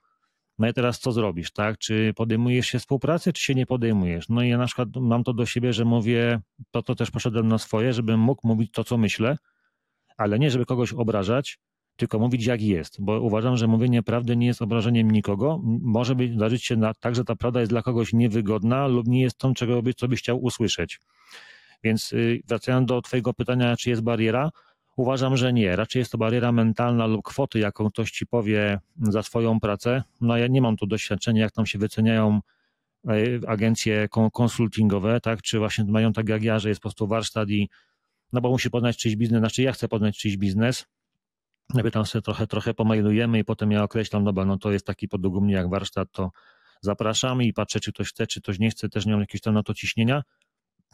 [0.59, 1.79] No i teraz co zrobisz, tak?
[1.79, 4.29] Czy podejmujesz się współpracy, czy się nie podejmujesz?
[4.29, 6.41] No i ja na przykład mam to do siebie, że mówię,
[6.71, 9.37] to to też poszedłem na swoje, żebym mógł mówić to, co myślę,
[10.17, 11.59] ale nie, żeby kogoś obrażać,
[11.97, 15.61] tylko mówić jak jest, bo uważam, że mówienie prawdy nie jest obrażeniem nikogo.
[15.83, 19.23] Może być, zdarzyć się na, tak, że ta prawda jest dla kogoś niewygodna lub nie
[19.23, 21.01] jest tą, czego by, co byś chciał usłyszeć.
[21.85, 24.51] Więc yy, wracając do Twojego pytania, czy jest bariera,
[24.97, 25.77] uważam, że nie.
[25.77, 30.03] Raczej jest to bariera mentalna lub kwoty, jaką ktoś Ci powie za swoją pracę.
[30.21, 32.41] No ja nie mam tu doświadczenia, jak tam się wyceniają
[33.11, 37.51] y, agencje konsultingowe, tak, czy właśnie mają tak jak ja, że jest po prostu warsztat
[37.51, 37.69] i
[38.33, 40.87] no bo musi poznać czyjś biznes, znaczy ja chcę poznać czyjś biznes,
[41.75, 45.09] Najpierw tam sobie trochę, trochę pomailujemy i potem ja określam, dobra, no to jest taki
[45.09, 46.31] podług mnie jak warsztat, to
[46.81, 49.55] zapraszamy i patrzę, czy ktoś chce, czy ktoś nie chce, też nie mam jakiegoś tam
[49.55, 50.23] na to ciśnienia,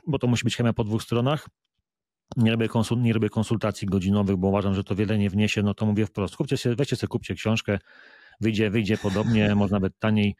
[0.07, 1.49] bo to musi być chemia po dwóch stronach.
[2.37, 5.75] Nie robię, konsul, nie robię konsultacji godzinowych, bo uważam, że to wiele nie wniesie, no
[5.75, 6.37] to mówię wprost.
[6.37, 7.79] Kupcie sobie, weźcie sobie, kupcie książkę,
[8.41, 10.37] wyjdzie, wyjdzie podobnie, może nawet taniej.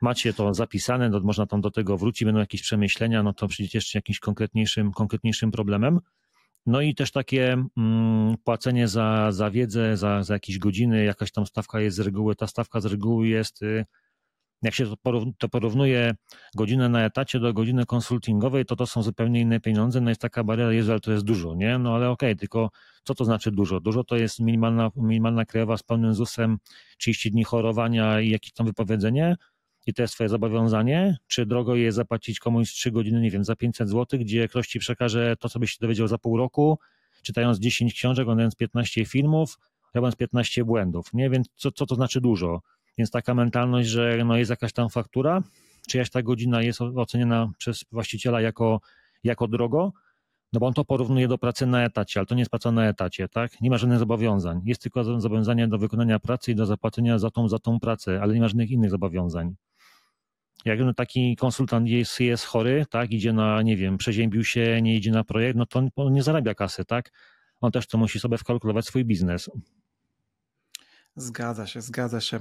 [0.00, 3.78] Macie to zapisane, no, można tam do tego wrócić, będą jakieś przemyślenia, no to przyjdziecie
[3.78, 6.00] jeszcze jakimś konkretniejszym, konkretniejszym problemem.
[6.68, 11.46] No i też takie mm, płacenie za, za wiedzę, za, za jakieś godziny, jakaś tam
[11.46, 12.34] stawka jest z reguły.
[12.34, 13.84] Ta stawka z reguły jest, y,
[14.62, 14.86] jak się
[15.38, 16.14] to porównuje
[16.56, 20.00] godzinę na etacie do godziny konsultingowej, to to są zupełnie inne pieniądze.
[20.00, 21.78] No jest taka bariera, jest, ale to jest dużo, nie?
[21.78, 22.70] No ale okej, okay, tylko
[23.04, 23.80] co to znaczy dużo?
[23.80, 26.58] Dużo to jest minimalna, minimalna krajowa z pełnym ZUS-em,
[26.98, 29.36] 30 dni chorowania i jakieś tam wypowiedzenie,
[29.86, 33.56] i to jest twoje zobowiązanie, czy drogo jest zapłacić komuś 3 godziny, nie wiem, za
[33.56, 36.78] 500 zł, gdzie ktoś ci przekaże to, co byś się dowiedział za pół roku,
[37.22, 39.58] czytając 10 książek, oglądając 15 filmów,
[39.94, 41.30] robiąc 15 błędów, nie?
[41.30, 42.62] Więc co, co to znaczy dużo?
[42.98, 45.42] Więc taka mentalność, że no jest jakaś tam faktura,
[45.88, 48.80] czyjaś ta godzina jest oceniana przez właściciela jako,
[49.24, 49.92] jako drogo,
[50.52, 52.88] no bo on to porównuje do pracy na etacie, ale to nie jest praca na
[52.88, 53.60] etacie, tak?
[53.60, 54.60] Nie ma żadnych zobowiązań.
[54.64, 58.34] Jest tylko zobowiązanie do wykonania pracy i do zapłacenia za tą, za tą pracę, ale
[58.34, 59.54] nie ma żadnych innych zobowiązań
[60.64, 65.10] jak taki konsultant jest, jest chory, tak, idzie na, nie wiem, przeziębił się, nie idzie
[65.10, 67.10] na projekt, no to on nie zarabia kasy, tak?
[67.60, 69.50] On też to musi sobie wkalkulować swój biznes.
[71.18, 72.40] Zgadza się, zgadza się.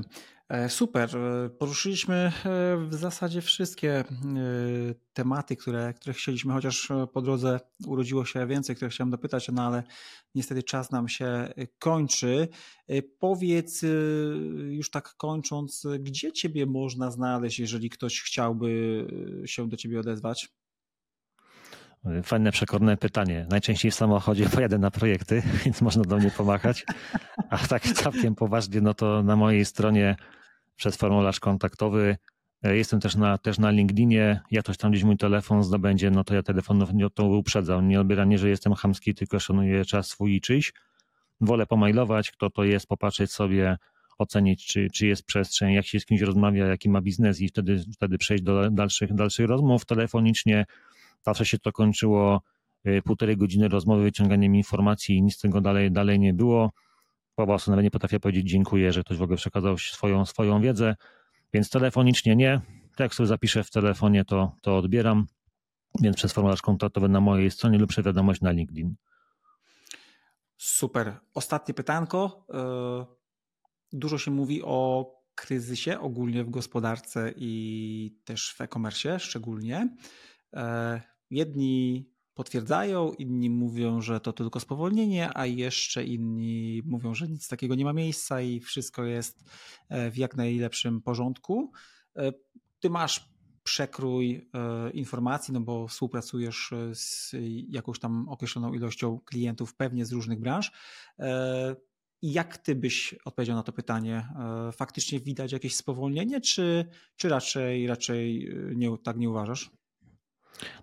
[0.50, 1.18] E, super.
[1.18, 2.32] E, poruszyliśmy e,
[2.90, 4.04] w zasadzie wszystkie
[5.14, 9.84] tematy, które, które chcieliśmy, chociaż po drodze urodziło się więcej, które chciałem dopytać, no ale
[10.36, 12.48] niestety czas nam się kończy.
[13.20, 13.82] Powiedz,
[14.70, 19.08] już tak kończąc, gdzie Ciebie można znaleźć, jeżeli ktoś chciałby
[19.46, 20.50] się do Ciebie odezwać?
[22.24, 23.46] Fajne, przekorne pytanie.
[23.50, 26.86] Najczęściej w samochodzie pojadę na projekty, więc można do mnie pomachać.
[27.50, 30.16] A tak całkiem poważnie, no to na mojej stronie
[30.76, 32.18] przez formularz kontaktowy
[32.64, 34.40] e, Jestem też na, też na LinkedInie.
[34.52, 37.88] Jak ktoś tam gdzieś mój telefon zdobędzie, no to ja telefon nie to uprzedzam.
[37.88, 40.74] Nie odbieram, nie, że jestem chamski, tylko szanuję czas swój i czyjś.
[41.42, 43.78] Wolę pomailować, kto to jest, popatrzeć sobie,
[44.18, 47.84] ocenić, czy, czy jest przestrzeń, jak się z kimś rozmawia, jaki ma biznes i wtedy,
[47.94, 50.66] wtedy przejść do dalszych, dalszych rozmów telefonicznie
[51.26, 52.42] Zawsze się to kończyło
[52.88, 56.72] y, półtorej godziny rozmowy, wyciąganiem informacji i nic z tego dalej, dalej nie było.
[57.36, 60.96] Po prostu nawet nie potrafię powiedzieć dziękuję, że ktoś w ogóle przekazał swoją, swoją wiedzę,
[61.54, 62.62] więc telefonicznie nie.
[63.00, 65.28] Jak sobie zapiszę w telefonie, to, to odbieram,
[66.02, 68.96] więc przez formularz kontaktowy na mojej stronie lub przez wiadomość na LinkedIn.
[70.58, 71.20] Super.
[71.34, 72.46] Ostatnie pytanko.
[73.94, 79.90] Y, dużo się mówi o kryzysie ogólnie w gospodarce i też w e-commerce szczególnie.
[81.30, 87.76] Jedni potwierdzają, inni mówią, że to tylko spowolnienie, a jeszcze inni mówią, że nic takiego
[87.76, 89.44] nie ma miejsca i wszystko jest
[89.90, 91.72] w jak najlepszym porządku.
[92.80, 93.38] Ty masz
[93.68, 97.36] przekrój e, informacji, no bo współpracujesz e, z
[97.70, 100.72] jakąś tam określoną ilością klientów, pewnie z różnych branż.
[101.20, 101.76] E,
[102.22, 104.28] jak ty byś odpowiedział na to pytanie?
[104.74, 106.86] Faktycznie widać jakieś spowolnienie, czy,
[107.16, 109.72] czy raczej, raczej nie, tak nie uważasz?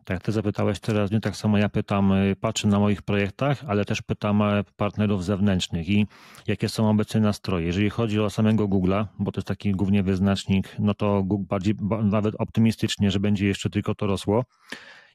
[0.05, 3.85] Tak, ty zapytałeś teraz, nie tak samo ja pytam, y, patrzę na moich projektach, ale
[3.85, 6.07] też pytam e, partnerów zewnętrznych i
[6.47, 7.67] jakie są obecne nastroje.
[7.67, 11.75] Jeżeli chodzi o samego Google'a, bo to jest taki głównie wyznacznik, no to Google bardziej,
[12.03, 14.45] nawet optymistycznie, że będzie jeszcze tylko to rosło.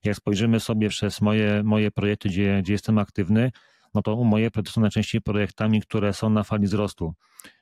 [0.03, 3.51] Jak spojrzymy sobie przez moje, moje projekty, gdzie, gdzie jestem aktywny,
[3.93, 7.13] no to moje projekty są najczęściej projektami, które są na fali wzrostu.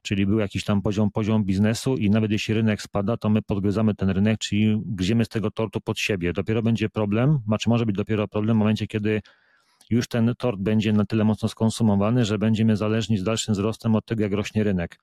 [0.02, 3.96] Czyli był jakiś tam poziom, poziom biznesu i nawet jeśli rynek spada, to my podgryzamy
[3.96, 6.34] ten rynek, czyli grzemy z tego tortu pod siebie.
[6.34, 9.22] Dopiero będzie problem, znaczy może być dopiero problem w momencie, kiedy
[9.90, 14.06] już ten tort będzie na tyle mocno skonsumowany, że będziemy zależni z dalszym wzrostem od
[14.06, 15.00] tego, jak rośnie rynek.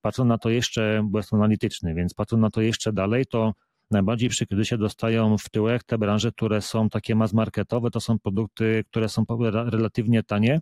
[0.00, 3.52] Patrząc na to jeszcze, bo jest analityczny, więc patrząc na to jeszcze dalej, to
[3.94, 8.18] najbardziej przy kryzysie dostają w tyłek te branże, które są takie mass marketowe, to są
[8.18, 10.60] produkty, które są relatywnie tanie,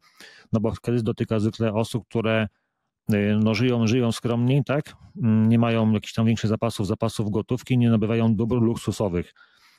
[0.52, 2.48] no bo kryzys dotyka zwykle osób, które
[3.12, 4.94] y, no, żyją, żyją skromniej, tak?
[5.22, 9.34] Mm, nie mają jakichś tam większych zapasów, zapasów gotówki, nie nabywają dóbr luksusowych.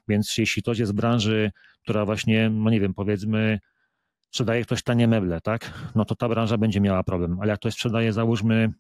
[0.07, 1.51] Więc jeśli ktoś jest z branży,
[1.83, 3.59] która właśnie, no nie wiem, powiedzmy,
[4.29, 5.73] sprzedaje ktoś tanie meble, tak?
[5.95, 7.37] No to ta branża będzie miała problem.
[7.41, 8.73] Ale jak ktoś sprzedaje, załóżmy,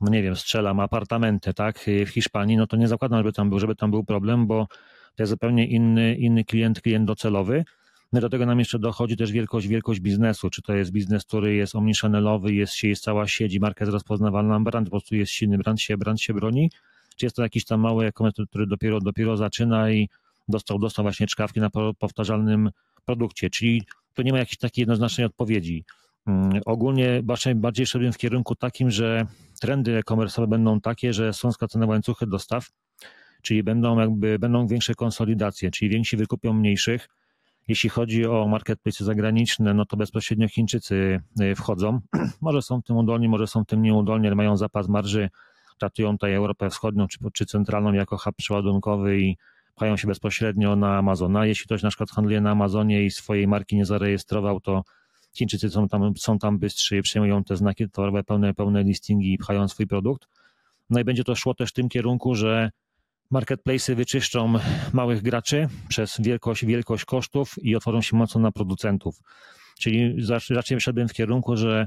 [0.00, 3.58] no nie wiem, strzelam apartamenty, tak, w Hiszpanii, no to nie zakładam, żeby tam był,
[3.58, 4.66] żeby tam był problem, bo
[5.16, 7.64] to jest zupełnie inny, inny klient, klient docelowy.
[8.12, 10.50] No do tego nam jeszcze dochodzi też wielkość, wielkość biznesu.
[10.50, 14.86] Czy to jest biznes, który jest omnichannel jest, jest cała sieć marka jest rozpoznawalna, brand
[14.86, 16.70] po prostu jest silny, brand się, brand się broni,
[17.16, 20.08] czy jest to jakiś tam mały e-commerce, który dopiero, dopiero zaczyna i
[20.48, 22.70] dostał, dostał właśnie czkawki na powtarzalnym
[23.04, 23.82] produkcie, czyli
[24.14, 25.84] to nie ma jakiejś takiej jednoznacznej odpowiedzi.
[26.26, 27.22] Mm, ogólnie
[27.54, 29.26] bardziej, szedłem w kierunku takim, że
[29.60, 32.68] trendy e-commerce będą takie, że są skracane łańcuchy dostaw,
[33.42, 37.08] czyli będą jakby będą większe konsolidacje, czyli więksi wykupią mniejszych.
[37.68, 42.00] Jeśli chodzi o marketplace zagraniczne, no to bezpośrednio Chińczycy y, wchodzą.
[42.40, 45.30] Może są w tym udolni, może są w tym nieudolni, ale mają zapas marży,
[45.78, 49.36] traktują tutaj Europę Wschodnią czy, czy centralną jako hub przeładunkowy i
[49.74, 51.46] pchają się bezpośrednio na Amazona.
[51.46, 54.82] Jeśli ktoś na przykład handluje na Amazonie i swojej marki nie zarejestrował, to
[55.36, 59.68] Chińczycy są tam, są tam bystrzy, przejmują te znaki towarowe, pełne, pełne listingi i pchają
[59.68, 60.28] swój produkt.
[60.90, 62.70] No i będzie to szło też w tym kierunku, że
[63.32, 64.54] marketplace'y wyczyszczą
[64.92, 69.20] małych graczy przez wielkość, wielkość kosztów i otworzą się mocno na producentów.
[69.78, 70.16] Czyli
[70.50, 71.86] raczej wszedłem w kierunku, że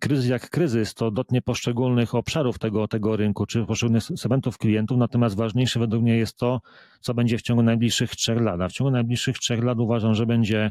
[0.00, 5.36] kryzys jak kryzys to dotknie poszczególnych obszarów tego, tego rynku, czy poszczególnych segmentów klientów, natomiast
[5.36, 6.60] ważniejsze według mnie jest to,
[7.00, 8.60] co będzie w ciągu najbliższych trzech lat.
[8.60, 10.70] A w ciągu najbliższych trzech lat uważam, że będzie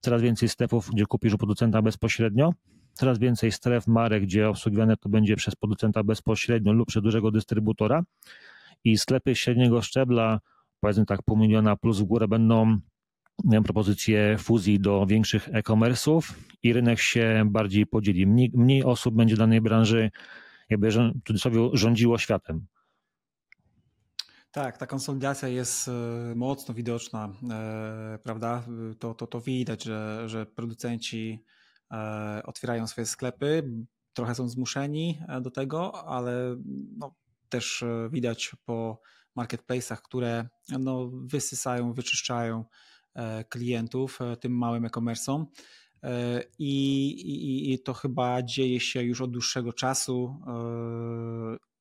[0.00, 2.54] coraz więcej strefów, gdzie kupisz u producenta bezpośrednio,
[2.92, 8.02] coraz więcej stref, marek, gdzie obsługiwane to będzie przez producenta bezpośrednio lub przez dużego dystrybutora
[8.84, 10.40] i sklepy średniego szczebla,
[10.80, 12.78] powiedzmy tak pół miliona plus w górę będą
[13.44, 18.26] miałem propozycję fuzji do większych e-commerce'ów i rynek się bardziej podzieli.
[18.26, 20.10] Mniej, mniej osób będzie w danej branży
[20.70, 22.66] jakby w cudzysłowie rządziło światem.
[24.52, 25.92] Tak, ta konsolidacja jest e,
[26.36, 28.64] mocno widoczna, e, prawda?
[28.98, 31.44] To, to, to widać, że, że producenci
[31.92, 33.70] e, otwierają swoje sklepy,
[34.12, 36.56] trochę są zmuszeni do tego, ale
[36.98, 37.14] no,
[37.48, 39.00] też widać po
[39.36, 42.64] marketplace'ach, które no, wysysają, wyczyszczają
[43.48, 45.44] klientów tym małym e-commerce'om.
[46.58, 50.36] I, i, I to chyba dzieje się już od dłuższego czasu.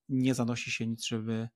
[0.09, 1.49] Nie zanosi się nic, żeby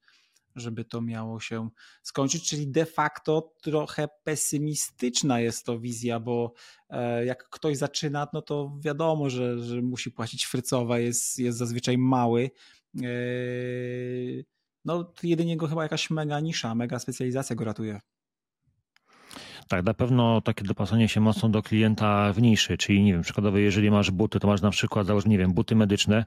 [0.56, 1.70] żeby to miało się
[2.04, 6.54] skończyć, czyli de facto trochę pesymistyczna jest to wizja, bo
[6.89, 11.97] e, jak ktoś zaczyna, no to wiadomo, że, że musi płacić frycowe, jest, jest zazwyczaj
[11.97, 12.52] mały.
[13.04, 13.08] E,
[14.86, 17.99] no jedynie go chyba jakaś mega nisza, mega specjalizacja go ratuje.
[19.68, 23.58] Tak, na pewno takie dopasanie się mocno do klienta w niszy, czyli nie wiem, przykładowo
[23.58, 26.24] jeżeli masz buty, to masz na przykład, załóż, nie wiem, buty medyczne,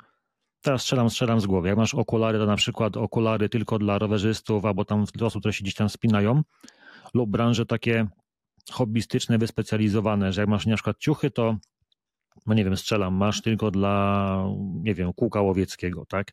[0.65, 1.69] Teraz strzelam, strzelam z głowy.
[1.69, 5.53] Jak masz okulary, to na przykład okulary tylko dla rowerzystów, albo tam dla osób, które
[5.53, 6.43] się gdzieś tam spinają,
[7.15, 8.07] lub branże takie
[8.71, 11.57] hobbystyczne, wyspecjalizowane, że jak masz na przykład ciuchy, to
[12.47, 14.47] no nie wiem, strzelam, masz tylko dla,
[14.83, 16.33] nie wiem, kółka łowieckiego, tak?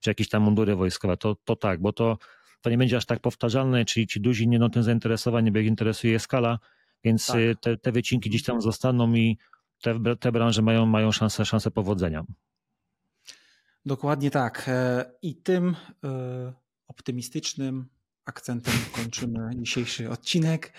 [0.00, 2.18] Czy jakieś tam mundury wojskowe, to, to tak, bo to,
[2.60, 5.66] to nie będzie aż tak powtarzalne, czyli ci duzi nie będą tym zainteresowani, bo ich
[5.66, 6.58] interesuje skala,
[7.04, 7.36] więc tak.
[7.36, 9.38] Y, te, te wycinki gdzieś tam zostaną i
[9.82, 12.24] te, te branże mają, mają szansę, szansę powodzenia.
[13.86, 14.64] Dokładnie tak.
[14.68, 16.52] E, I tym e,
[16.88, 17.88] optymistycznym
[18.24, 20.72] akcentem kończymy dzisiejszy odcinek.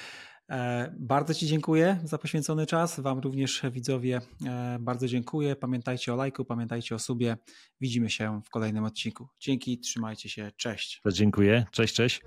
[0.49, 2.99] E, bardzo Ci dziękuję za poświęcony czas.
[2.99, 4.21] Wam również widzowie
[4.79, 5.55] bardzo dziękuję.
[5.55, 7.37] Pamiętajcie o lajku, pamiętajcie o subie.
[7.81, 9.27] Widzimy się w kolejnym odcinku.
[9.39, 10.51] Dzięki, trzymajcie się.
[10.57, 11.01] Cześć.
[11.11, 11.65] Dziękuję.
[11.71, 12.21] Cześć, cześć.